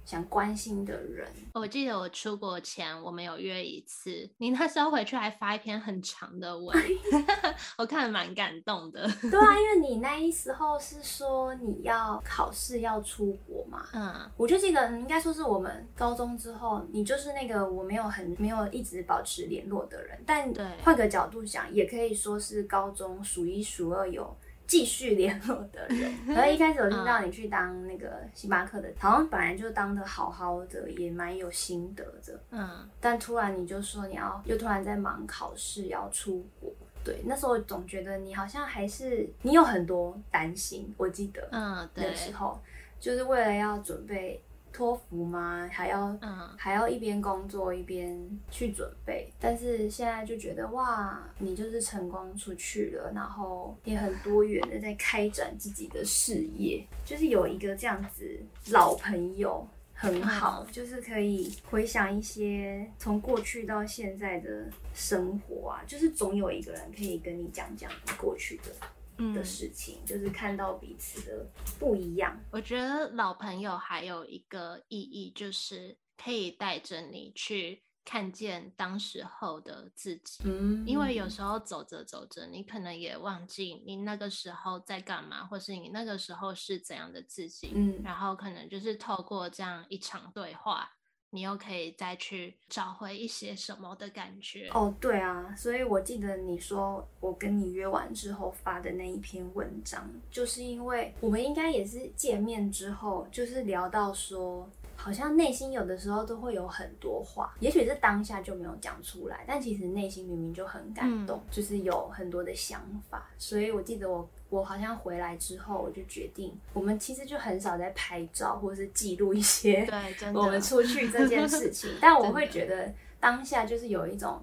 [0.05, 6.77] 想关心的人，我记得我出国前我们有约一次，你那时候回去还发一篇很长的文，
[7.77, 9.01] 我看了蛮感动的。
[9.31, 13.87] 对啊，因为 你那一时候是说你要考试要出国嘛。
[13.93, 20.21] 嗯，我就记得应该说是我们高中之后，你就是那个我没有很没有一直保持联络的人。
[20.25, 20.53] 但
[20.83, 24.35] 换个角度想，也可以说是高中数一数二有
[24.67, 26.13] 继续联络的人。
[26.27, 32.39] 然后一开始我听到你去当那个星巴克的，好像本来就当的好好的，也蛮有心得的。
[32.51, 36.71] 嗯，但突然你就说你要又突然在忙考试，要出国。
[37.03, 42.59] 对，那时候总觉得你好像还是你有很多担心，我记得，嗯，那时候
[42.99, 44.41] 就是为了要准备
[44.75, 48.19] 托福吗，还要，嗯，还要一边工作一边
[48.51, 49.31] 去准备。
[49.39, 58.39] 但是现在就觉得哇，你就是成功出去了，然后也很多元的在开展自己的事业，就是有一个这样子
[58.71, 59.65] 老朋友。
[59.97, 68.87] 很好，就是可以回想一些从过去到现在的生活啊，就是总有一个人可以跟你讲讲过去的、嗯、
[69.33, 71.45] 的事情，就是看到彼此的
[71.79, 72.39] 不一样。
[72.51, 77.83] 我觉得老朋友还有一个意义，就是可以带着你去。
[78.07, 90.87] 看见当时候的自己，嗯，因为有时候走着走着，你可能也忘记你那个时候在干嘛，或是你那个时候是怎样的自己，嗯，然后可能就是透过这样一场对话，
[91.35, 94.69] 你又可以再去找回一些什么的感觉。
[94.73, 104.69] 哦，对啊，所以我记得你说我跟你约完之后发的那一篇文章，就是因为我们应该也是见面之后，就是聊到说。
[104.97, 113.29] 好像内心有的时候都会有很多话，也许是当下就没有讲出来，但其实内心明明就很感动，嗯、就是有很多的想法。
[113.37, 119.87] 所以我记得我我好像回来之后，我就决定，我们其实就很少在拍照或者是记录一些
[120.33, 121.89] 我们出去这件事情。
[122.01, 124.41] 但我会觉得当下就是有一种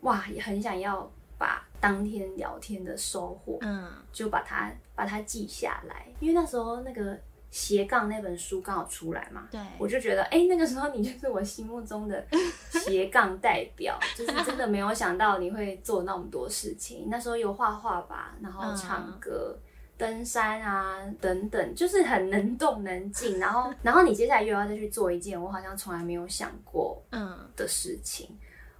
[0.00, 7.18] 哇，也很想要把当天聊天的收获，嗯，就把它把它记下来，因为那时候那个。
[7.58, 12.22] 斜杠那本书刚好出来嘛，对，我就觉得，哎、欸，那个时候你就是我心目中的
[12.68, 17.06] 斜杠代表， 就是真的没有想到你会做那么多事情。
[17.08, 19.58] 那时候有画画吧，然后唱歌、
[19.96, 23.38] 登山啊等等，就是很能动能静。
[23.38, 28.28] 然后，然后你接下来又要再去做一件我好像从来没有想过嗯的事情。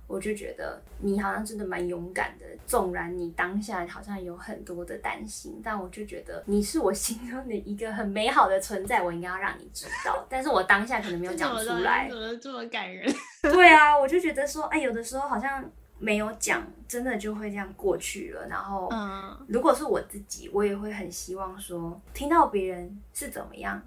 [0.07, 10.25] 我就觉得你好像真的蛮勇敢的，纵然你当下好像有很多的担心，但我就觉得你是我心中的一个很美好的存在，我应该要让你知道。
[10.29, 13.13] 但是我当下可能没有讲出来，怎么这么感人？
[13.43, 15.65] 对啊，我就觉得说，哎，有的时候好像
[15.99, 18.47] 没有讲，真的就会这样过去了。
[18.49, 23.83] 然后，嗯，如果是我自己，我也会很希望说，听到别人是怎么样。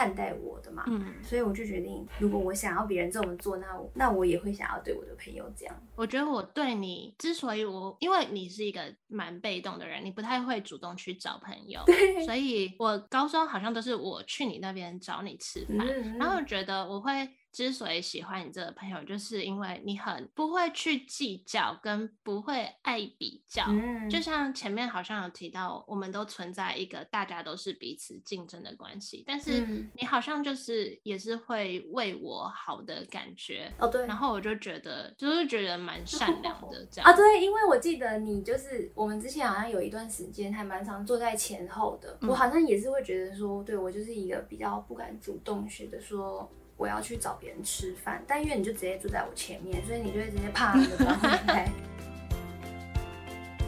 [0.00, 5.76] 看待我的嘛，嗯，所以我就决定，如果我想要别人这么做，那我那我也会想要对我的朋友这样。
[5.94, 17.28] 我觉得我对你之所以我，因为你是一个蛮被动的人，你不太会主动去找朋友，对，所以我高中好像都是我去你那边找你吃饭，嗯，然后觉得我会。
[17.52, 23.64] 之所以喜欢你这个朋友，就是因为你很不会去计较，跟不会爱比较。
[23.68, 29.24] 嗯，就像前面好像有提到，我们都存在一个大家都是彼此竞争的关系。
[29.26, 33.72] 但是你好像就是也是会为我好的感觉。
[33.78, 34.06] 哦，对。
[34.06, 37.10] 然后我就觉得，就是觉得蛮善良的 这样。
[37.10, 42.16] 啊，对，因为我记得你就是我们之前好像有一段时间还蛮常坐在前后的。
[42.20, 46.48] 嗯，我好像也是会觉得说，对，我就是一个比较不敢主动学的说。
[46.80, 50.74] 我要去找别人吃饭，但因为你就直接坐在我前面，所以你就会直接怕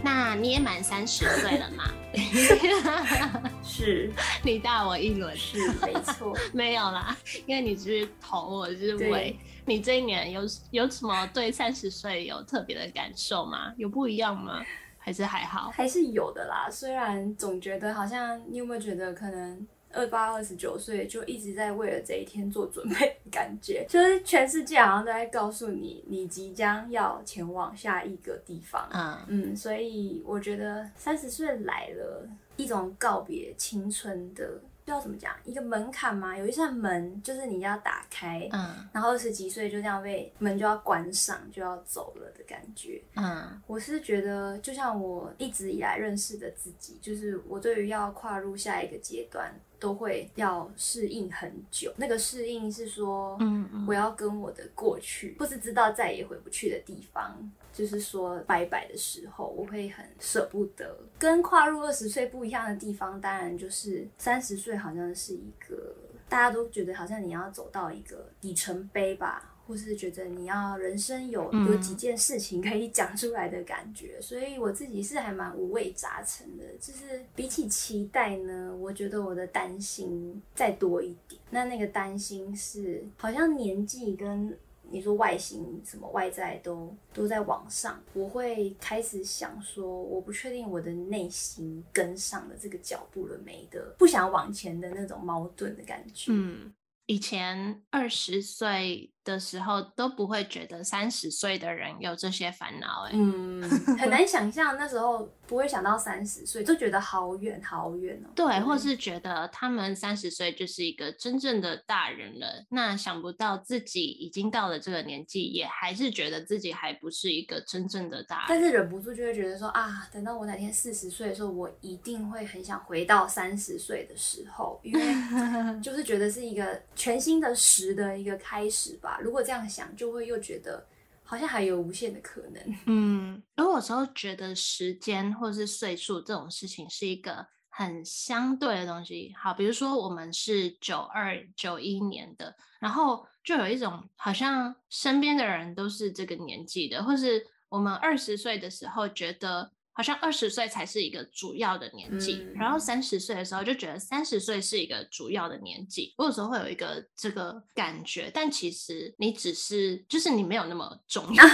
[0.02, 1.84] 那你也满三十岁了嘛？
[3.62, 4.10] 是，
[4.42, 6.34] 你大我一轮，是没错。
[6.54, 9.38] 没有啦，因为你只是头，我是尾。
[9.66, 10.40] 你这一年有
[10.70, 13.74] 有什么对三十岁有特别的感受吗？
[13.76, 14.64] 有不一样吗？
[14.98, 15.70] 还是还好？
[15.74, 16.66] 还是有的啦。
[16.70, 19.66] 虽然总觉得好像，你有没有觉得可能？
[19.92, 28.88] 二八二十九岁就一直在为了这一天做准备感觉， 就是全世界好像都在告诉你，你即将要前往下一个地方。
[28.92, 34.60] 嗯嗯，所以我觉得三十岁来了，一种告别青春的。
[34.84, 36.36] 不知道怎么讲，一个门槛嘛？
[36.36, 51.92] 有一扇门，就是你要打开，嗯，然后二十几岁就这样被门就要关上，就要走了的感觉，嗯，我是觉得，就像我一直以来认识的自己，就是我对于要跨入下一个阶段，都会要适应很久。
[51.96, 57.36] 那个适应是说，嗯，嗯，我要跟我的过去，不是知道再也回不去的地方。
[57.72, 60.96] 就是说拜拜的时候，我会很舍不得。
[61.18, 65.96] 跟跨入二十岁不一样的地方，当然就是三十岁好像是一个
[66.28, 69.51] 大家都觉得好像你要走到一个里程碑吧。
[69.72, 76.64] 或是觉得你要人生有有几件事情可以讲出来的感觉，嗯、所以我自己是还蛮五味杂陈的。
[76.78, 81.40] 就是比起期待呢，我觉得我的担心再多一点。
[81.48, 84.54] 那那个担心是，好像年纪跟
[84.90, 96.30] 你说外形什么外在都都在往上，我会开始想说，我不确定我的内心跟上了这个脚步了没的，不想往前的那种矛盾的感觉。
[96.30, 96.74] 嗯，
[97.06, 103.62] 以前二十岁的时候都不会觉得三十岁的人有这些烦恼，哎，嗯，
[103.98, 108.30] 很 难想象那时候不会想到三十岁，就觉得好远好远哦。
[108.34, 125.00] 对，或是觉得他们三十岁就是一个真正的大人了，那想不到自己已经到了这个年纪，也还是觉得自己还不是一个真正的大人，但是忍不住就会觉得说啊，等到我哪天四十岁的时候，我一定会很想回到三十岁的时候，因为
[125.80, 129.11] 就是觉得是一个全新的十的一个开始吧。
[129.20, 130.86] 如果这样想，就会又觉得
[131.22, 132.62] 好像还有无限的可能。
[132.86, 139.34] 嗯，而我有时候觉得时间或是岁数这种事情是一个很相对的东西。
[139.36, 149.72] 好，比如说我们是九二九一年的，然后就有一种好像身边的人都是这个年纪的，或是我们二十岁的时候觉得。
[149.94, 156.14] 好像二十岁才是一个主要的年纪，嗯、然后三十岁的时候就觉得三十岁是一个主要的年纪。
[156.16, 161.44] 我有时候会有一个这个感觉，但其实你只是就是你没有那么重要。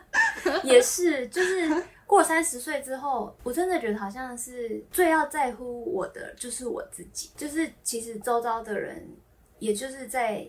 [0.62, 7.30] 也是，就是过三十岁之后，我真的觉得好像是最要在乎我的就是我自己。
[7.36, 9.08] 就是其实周遭的人，
[9.58, 10.46] 也就是在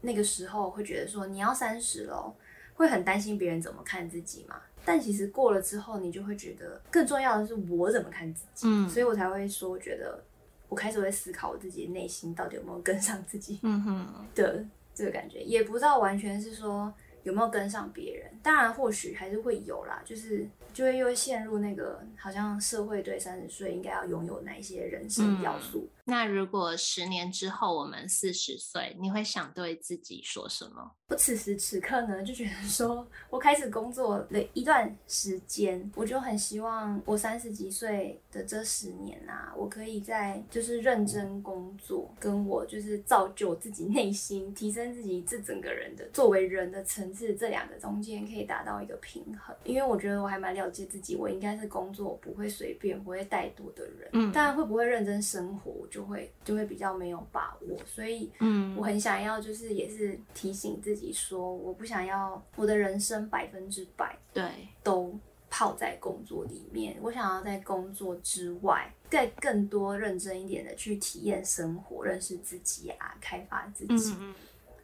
[0.00, 2.32] 那个时候会觉得说你要三十了，
[2.74, 4.60] 会很担心别人怎么看自己嘛。
[4.86, 10.22] 但其实过了之后，你就会觉得更重要的是我怎么看自己，嗯，所以我才会说，觉得
[10.70, 14.64] 我开始会思考我自己内心到底有没有跟上自己，嗯哼的
[14.94, 16.90] 这个感觉，也不知道完全是说
[17.24, 20.48] 有没有跟上别人，当然或许还是会有啦，就是。
[20.76, 25.88] 就会又陷入那个好像社会对三十岁应该要拥有哪一些人生要素。
[26.06, 26.10] 嗯。
[26.10, 30.92] 那如果十年之后我们四十岁，你会想对自己说什么？
[31.08, 49.56] 我此时此刻呢，就觉得说我开始工作了一段时间，我就很希望我三十几岁的这十年啊，我可以在就是认真工作，跟我就是造就自己内心、提升自己这整个人的作为人的层次，这两个中间可以达到一个平衡。
[49.64, 50.66] 因为我觉得我还蛮了。
[50.76, 54.10] 解自己，我应该是工作不会随便、不会怠惰的人。
[54.12, 57.78] 嗯，当然会不会认真生活，我就会就会比较没有把握。
[57.86, 64.44] 所以，嗯，我很想要，就是也是提醒自己说，我不想要我的人生百分之百对
[64.82, 65.18] 都
[65.48, 66.96] 泡在工作里面。
[67.00, 74.14] 我想要在工作之外，再更多认真一点的去体验生活、认识自己啊，开发自己。
[74.20, 74.34] 嗯，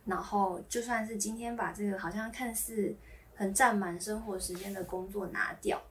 [0.07, 2.97] 然后，就算是今天把这个好像看似。
[3.35, 5.83] 很占满生活时间的工作拿掉，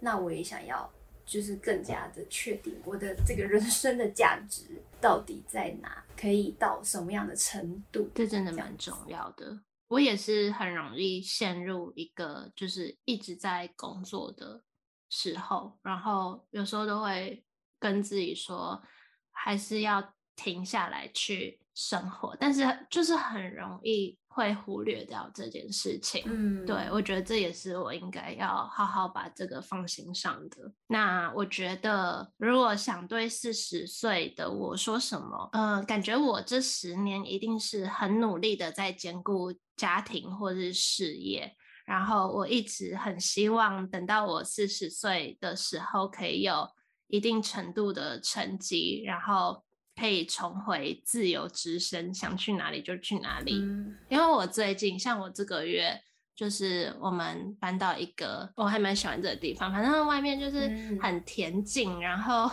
[0.00, 0.90] 那我也想要，
[1.30, 8.10] 就是更加的确定我的这个人生的价值到底在哪，可以到什么样的程度？
[8.12, 9.60] 这真的蛮重要的。
[9.86, 14.64] 我也是很容易陷入一个就是一直在工作的
[15.08, 17.44] 时候，然后有时候都会
[17.78, 18.82] 跟自己说，
[19.30, 24.18] 还是要停下来去生活，但是就是很容易。
[24.32, 30.72] 会忽略掉这件事情，嗯，对，我觉得这也是我应该要好好把这个放心上的。
[30.86, 46.68] 那我觉得，如果想对四十岁的我说什么，呃，感觉我这十年一定是很努力的在兼顾家庭或是事业，然后我一直很希望等到我四十岁的时候，可以有
[47.08, 49.64] 一定程度的成绩，然后。
[50.00, 53.52] 可以重回自由之身，想去哪里就去哪里。
[53.60, 56.00] 嗯、因为我最近，像我这个月，
[56.34, 60.68] 就是我们搬到一个我还蛮喜欢这个地方，反正外面就是
[61.02, 62.50] 很恬静，嗯、然后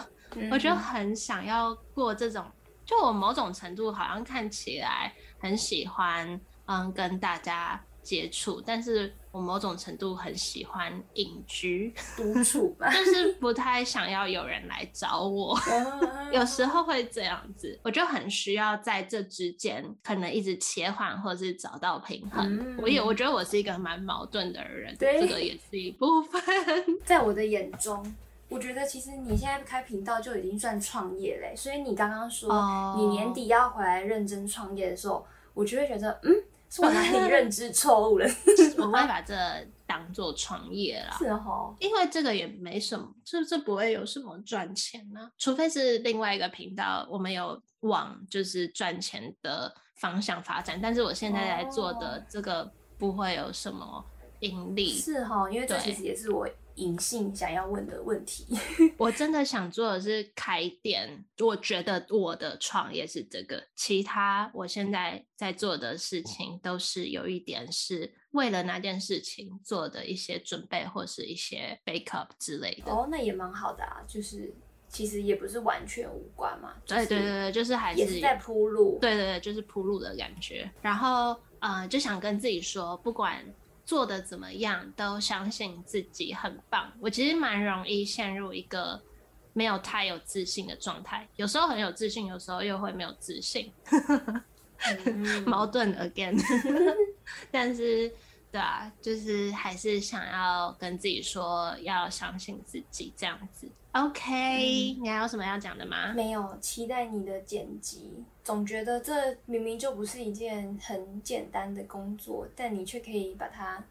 [0.51, 2.45] 我就很想要过这种，
[2.85, 15.55] 就我某种程度好像看起来很喜欢，嗯，跟大家接触，但是我某种程度很喜欢隐居 独处吧， 就是不太想要有人来找我，
[16.33, 22.43] 有时候会这样子，我就很需要在这之间可能一直切换，或者是找到平衡。
[22.57, 26.41] 嗯、我也我觉得我是一个蛮矛盾的人，对这个也是一部分。
[27.05, 28.03] 在我的眼中，
[28.49, 35.23] 我觉得其实你现在开频道就已经算创业嘞，所以你刚刚说你年底要回来认真创业的时候，
[35.53, 36.33] 我就会觉得嗯。
[36.69, 38.25] 是我哪里认知错误了？
[38.77, 39.33] 我会把这
[39.85, 41.15] 当做创业啦。
[41.17, 50.79] 是哦，因为这个也没什么，这这不会有什么赚钱呢、啊，除非是另外一个频道，我们有往就是赚钱的方向发展。
[50.81, 54.03] 但是我现在在做的这个不会有什么
[54.41, 54.89] 盈利。
[54.89, 56.47] 是哦，因为这其实也是我。
[56.77, 58.47] 隐性想要问的问题，
[58.97, 61.23] 我真的想做的是开店。
[61.39, 72.91] 我觉得我的创业是这个，其他我现在在做的事情都是有一点是为了那件事情做的一些准备，或是一些 backup 之类的。
[72.91, 74.53] 哦，那也蛮好的啊，就是
[74.87, 76.73] 其实也不是完全无关嘛。
[76.85, 78.97] 对对对对，就是还是也是在铺路。
[79.01, 80.69] 对对对，就是铺路的感觉。
[80.81, 83.43] 然后呃，就想跟自己说，不管。
[83.87, 86.91] 做的怎么样，都相信自己很棒。
[86.99, 89.01] 我其实蛮容易陷入一个
[89.53, 93.71] 没有太有自信的状态，有时候很有自信，有时候又会没有自信，
[95.47, 96.37] 矛盾 again。
[97.49, 98.11] 但是，
[98.51, 103.69] 对啊，就是还是想要跟自己说，要相信自己这样子。
[103.91, 104.23] OK，
[104.93, 106.13] 嗯，你还有什么要讲的吗？
[106.13, 108.23] 没有，期待你的剪辑。
[108.43, 113.83] 总觉得这明明就不是一件很简单的工作，但你却可以把它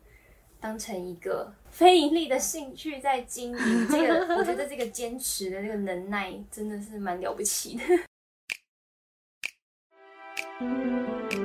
[0.59, 3.89] 当成一个非盈利的兴趣在经营。
[3.89, 7.85] 这个，我觉得这个坚持的这个能耐真的是蛮了不起的。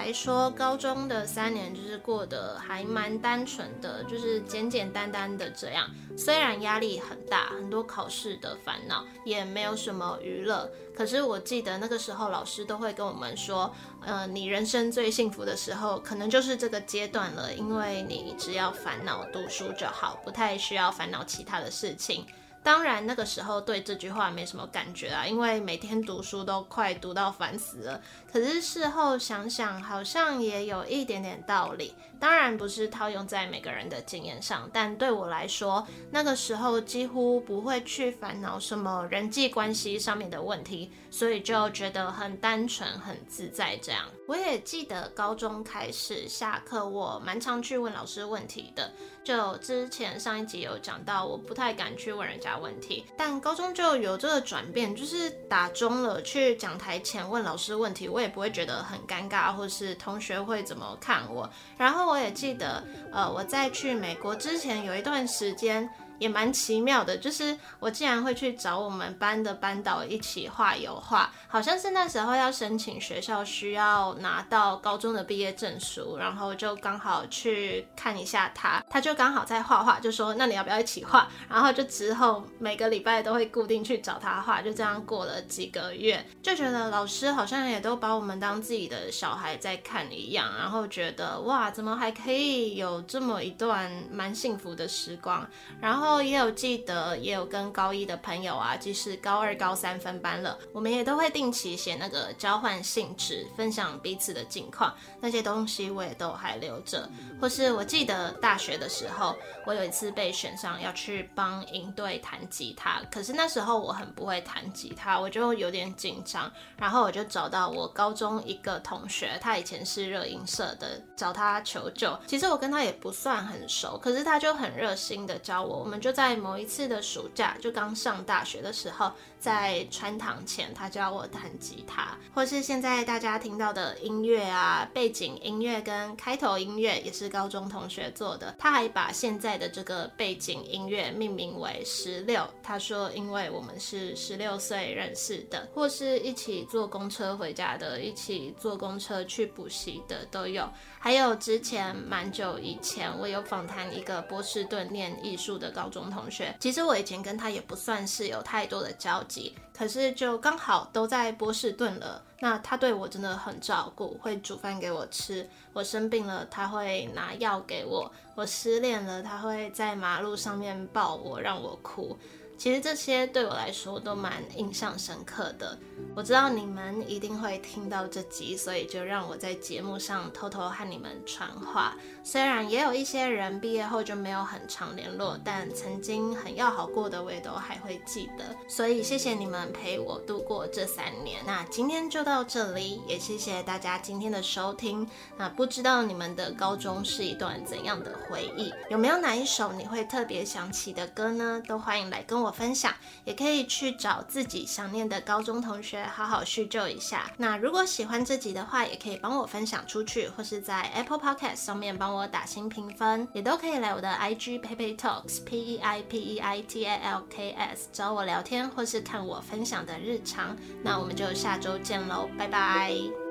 [0.03, 5.89] 来说高中的三年就是过得还蛮单纯的，就是简简单单的这样。
[6.17, 10.69] 虽然压力很大，很多考试的烦恼，也没有什么娱乐。
[10.93, 22.25] 可是我记得那个时候老师都会跟我们说，呃，你人生最幸福的时候，可能就是这个阶段了，因为你只要烦恼读书就好，不太需要烦恼其他的事情。
[22.61, 28.01] 当然，那个时候对这句话没什么感觉啊，因为每天读书都快读到烦死了。
[28.34, 31.93] 可是事后想想，好像也有一点点道理。
[32.19, 44.05] 当然不是套用在每个人的经验上，但对我来说，那个时候几乎不会去烦恼什么人际关系上面的问题，所以就觉得很单纯、很自在这样。
[44.25, 48.89] 我也记得高中开始下课，我蛮常去问老师问题的。
[49.21, 62.03] 就之前上一集有讲到，我不太敢去问人家问题，但高中就有这个转变，就是打钟了去讲台前问老师问题，我也不会觉得很尴尬，或是同学会怎么看我，然后。
[62.13, 65.89] 我也记得，呃，我在去美国之前有一段时间。
[66.24, 81.28] 也蛮奇妙的，就是我竟然会去找我们班的班导一起画油画，好像是那时候要申请学校需要拿到高中的毕业证书，然后就刚好去看一下他，他就刚好在画画，就说那你要不要一起画？
[81.49, 95.45] 然后就之后每个礼拜都会固定去找他画，就这样过了几个月，就觉得老师好像也都把我们当自己的小孩在看一样，然后觉得哇，怎么还可以有这么一段蛮幸福的时光，
[95.82, 96.12] 然后。
[96.22, 104.93] 也有记得，也有跟高一的朋友啊，即使高二、高三分班了，我们也都会定期写那个交换信纸，分享彼此的近况。
[105.22, 107.09] 那些东西我也都还留着。
[107.43, 109.35] 或是我记得大学的时候，
[109.65, 116.49] 我有一次被选上要去帮营队弹吉他，可是那时候我很不会弹吉他，我就有点紧张。
[116.77, 122.17] 然后我就找到我高中一个同学，他以前是热音社的，找他求救。
[122.25, 125.79] 其实我跟他也不算很熟，可是他就很热心的教我。
[125.79, 129.11] 我们就在某一次的暑假，就刚上大学的时候，
[129.43, 138.55] 在穿堂前，他教我弹吉他，或是现在大家听到的音乐啊，背景音乐跟开头音乐也是高中同学做的。
[138.57, 150.65] 他还把现在的这个背景音乐命名为十六，他说因为我们是十六岁认识的，或是一起坐公车回家的，一起坐公车去补习的都有。
[150.99, 156.55] 还有之前蛮久以前，我有访谈一个波士顿念艺术的高中同学。
[156.61, 159.32] 其实我以前跟他也不算是有太多的交集，
[159.73, 162.23] 可是就刚好都在波士顿了。
[162.39, 165.49] 那他对我真的很照顾，会煮饭给我吃。
[165.71, 168.11] 我生病了，他会拿药给我。
[168.36, 172.17] 我失恋了，他会在马路上面抱我，让我哭。
[172.64, 175.78] 其实这些对我来说都蛮印象深刻的。
[176.16, 181.93] 我知道你们一定会听到这集，所以就让我在节目上偷偷和你们传话。
[182.24, 188.55] 虽然也有一些人毕业后就没有很常联络，但曾经很要好过的，我也都还会记得。
[188.66, 191.41] 所以谢谢你们陪我度过这三年。
[191.45, 195.05] 那今天就到这里，也谢谢大家今天的收听。
[195.36, 198.72] 那不知道你们的高中是一段怎样的回忆？
[198.89, 201.61] 有没有哪一首你会特别想起的歌呢？
[201.68, 202.93] 都欢迎来跟我分享，
[203.25, 207.31] 也可以去找自己想念的高中同学好好叙旧一下。
[207.37, 217.23] 那如果喜欢这集的话，也可以帮我分享出去，或是在 Apple Podcast 上面帮我打新评分，也都可以来我的 IG Peipei Talks P E I P E I T A L
[217.29, 220.55] K S 找我聊天，或是看我分享的日常。
[220.83, 223.22] 那我们就下周见喽，拜拜。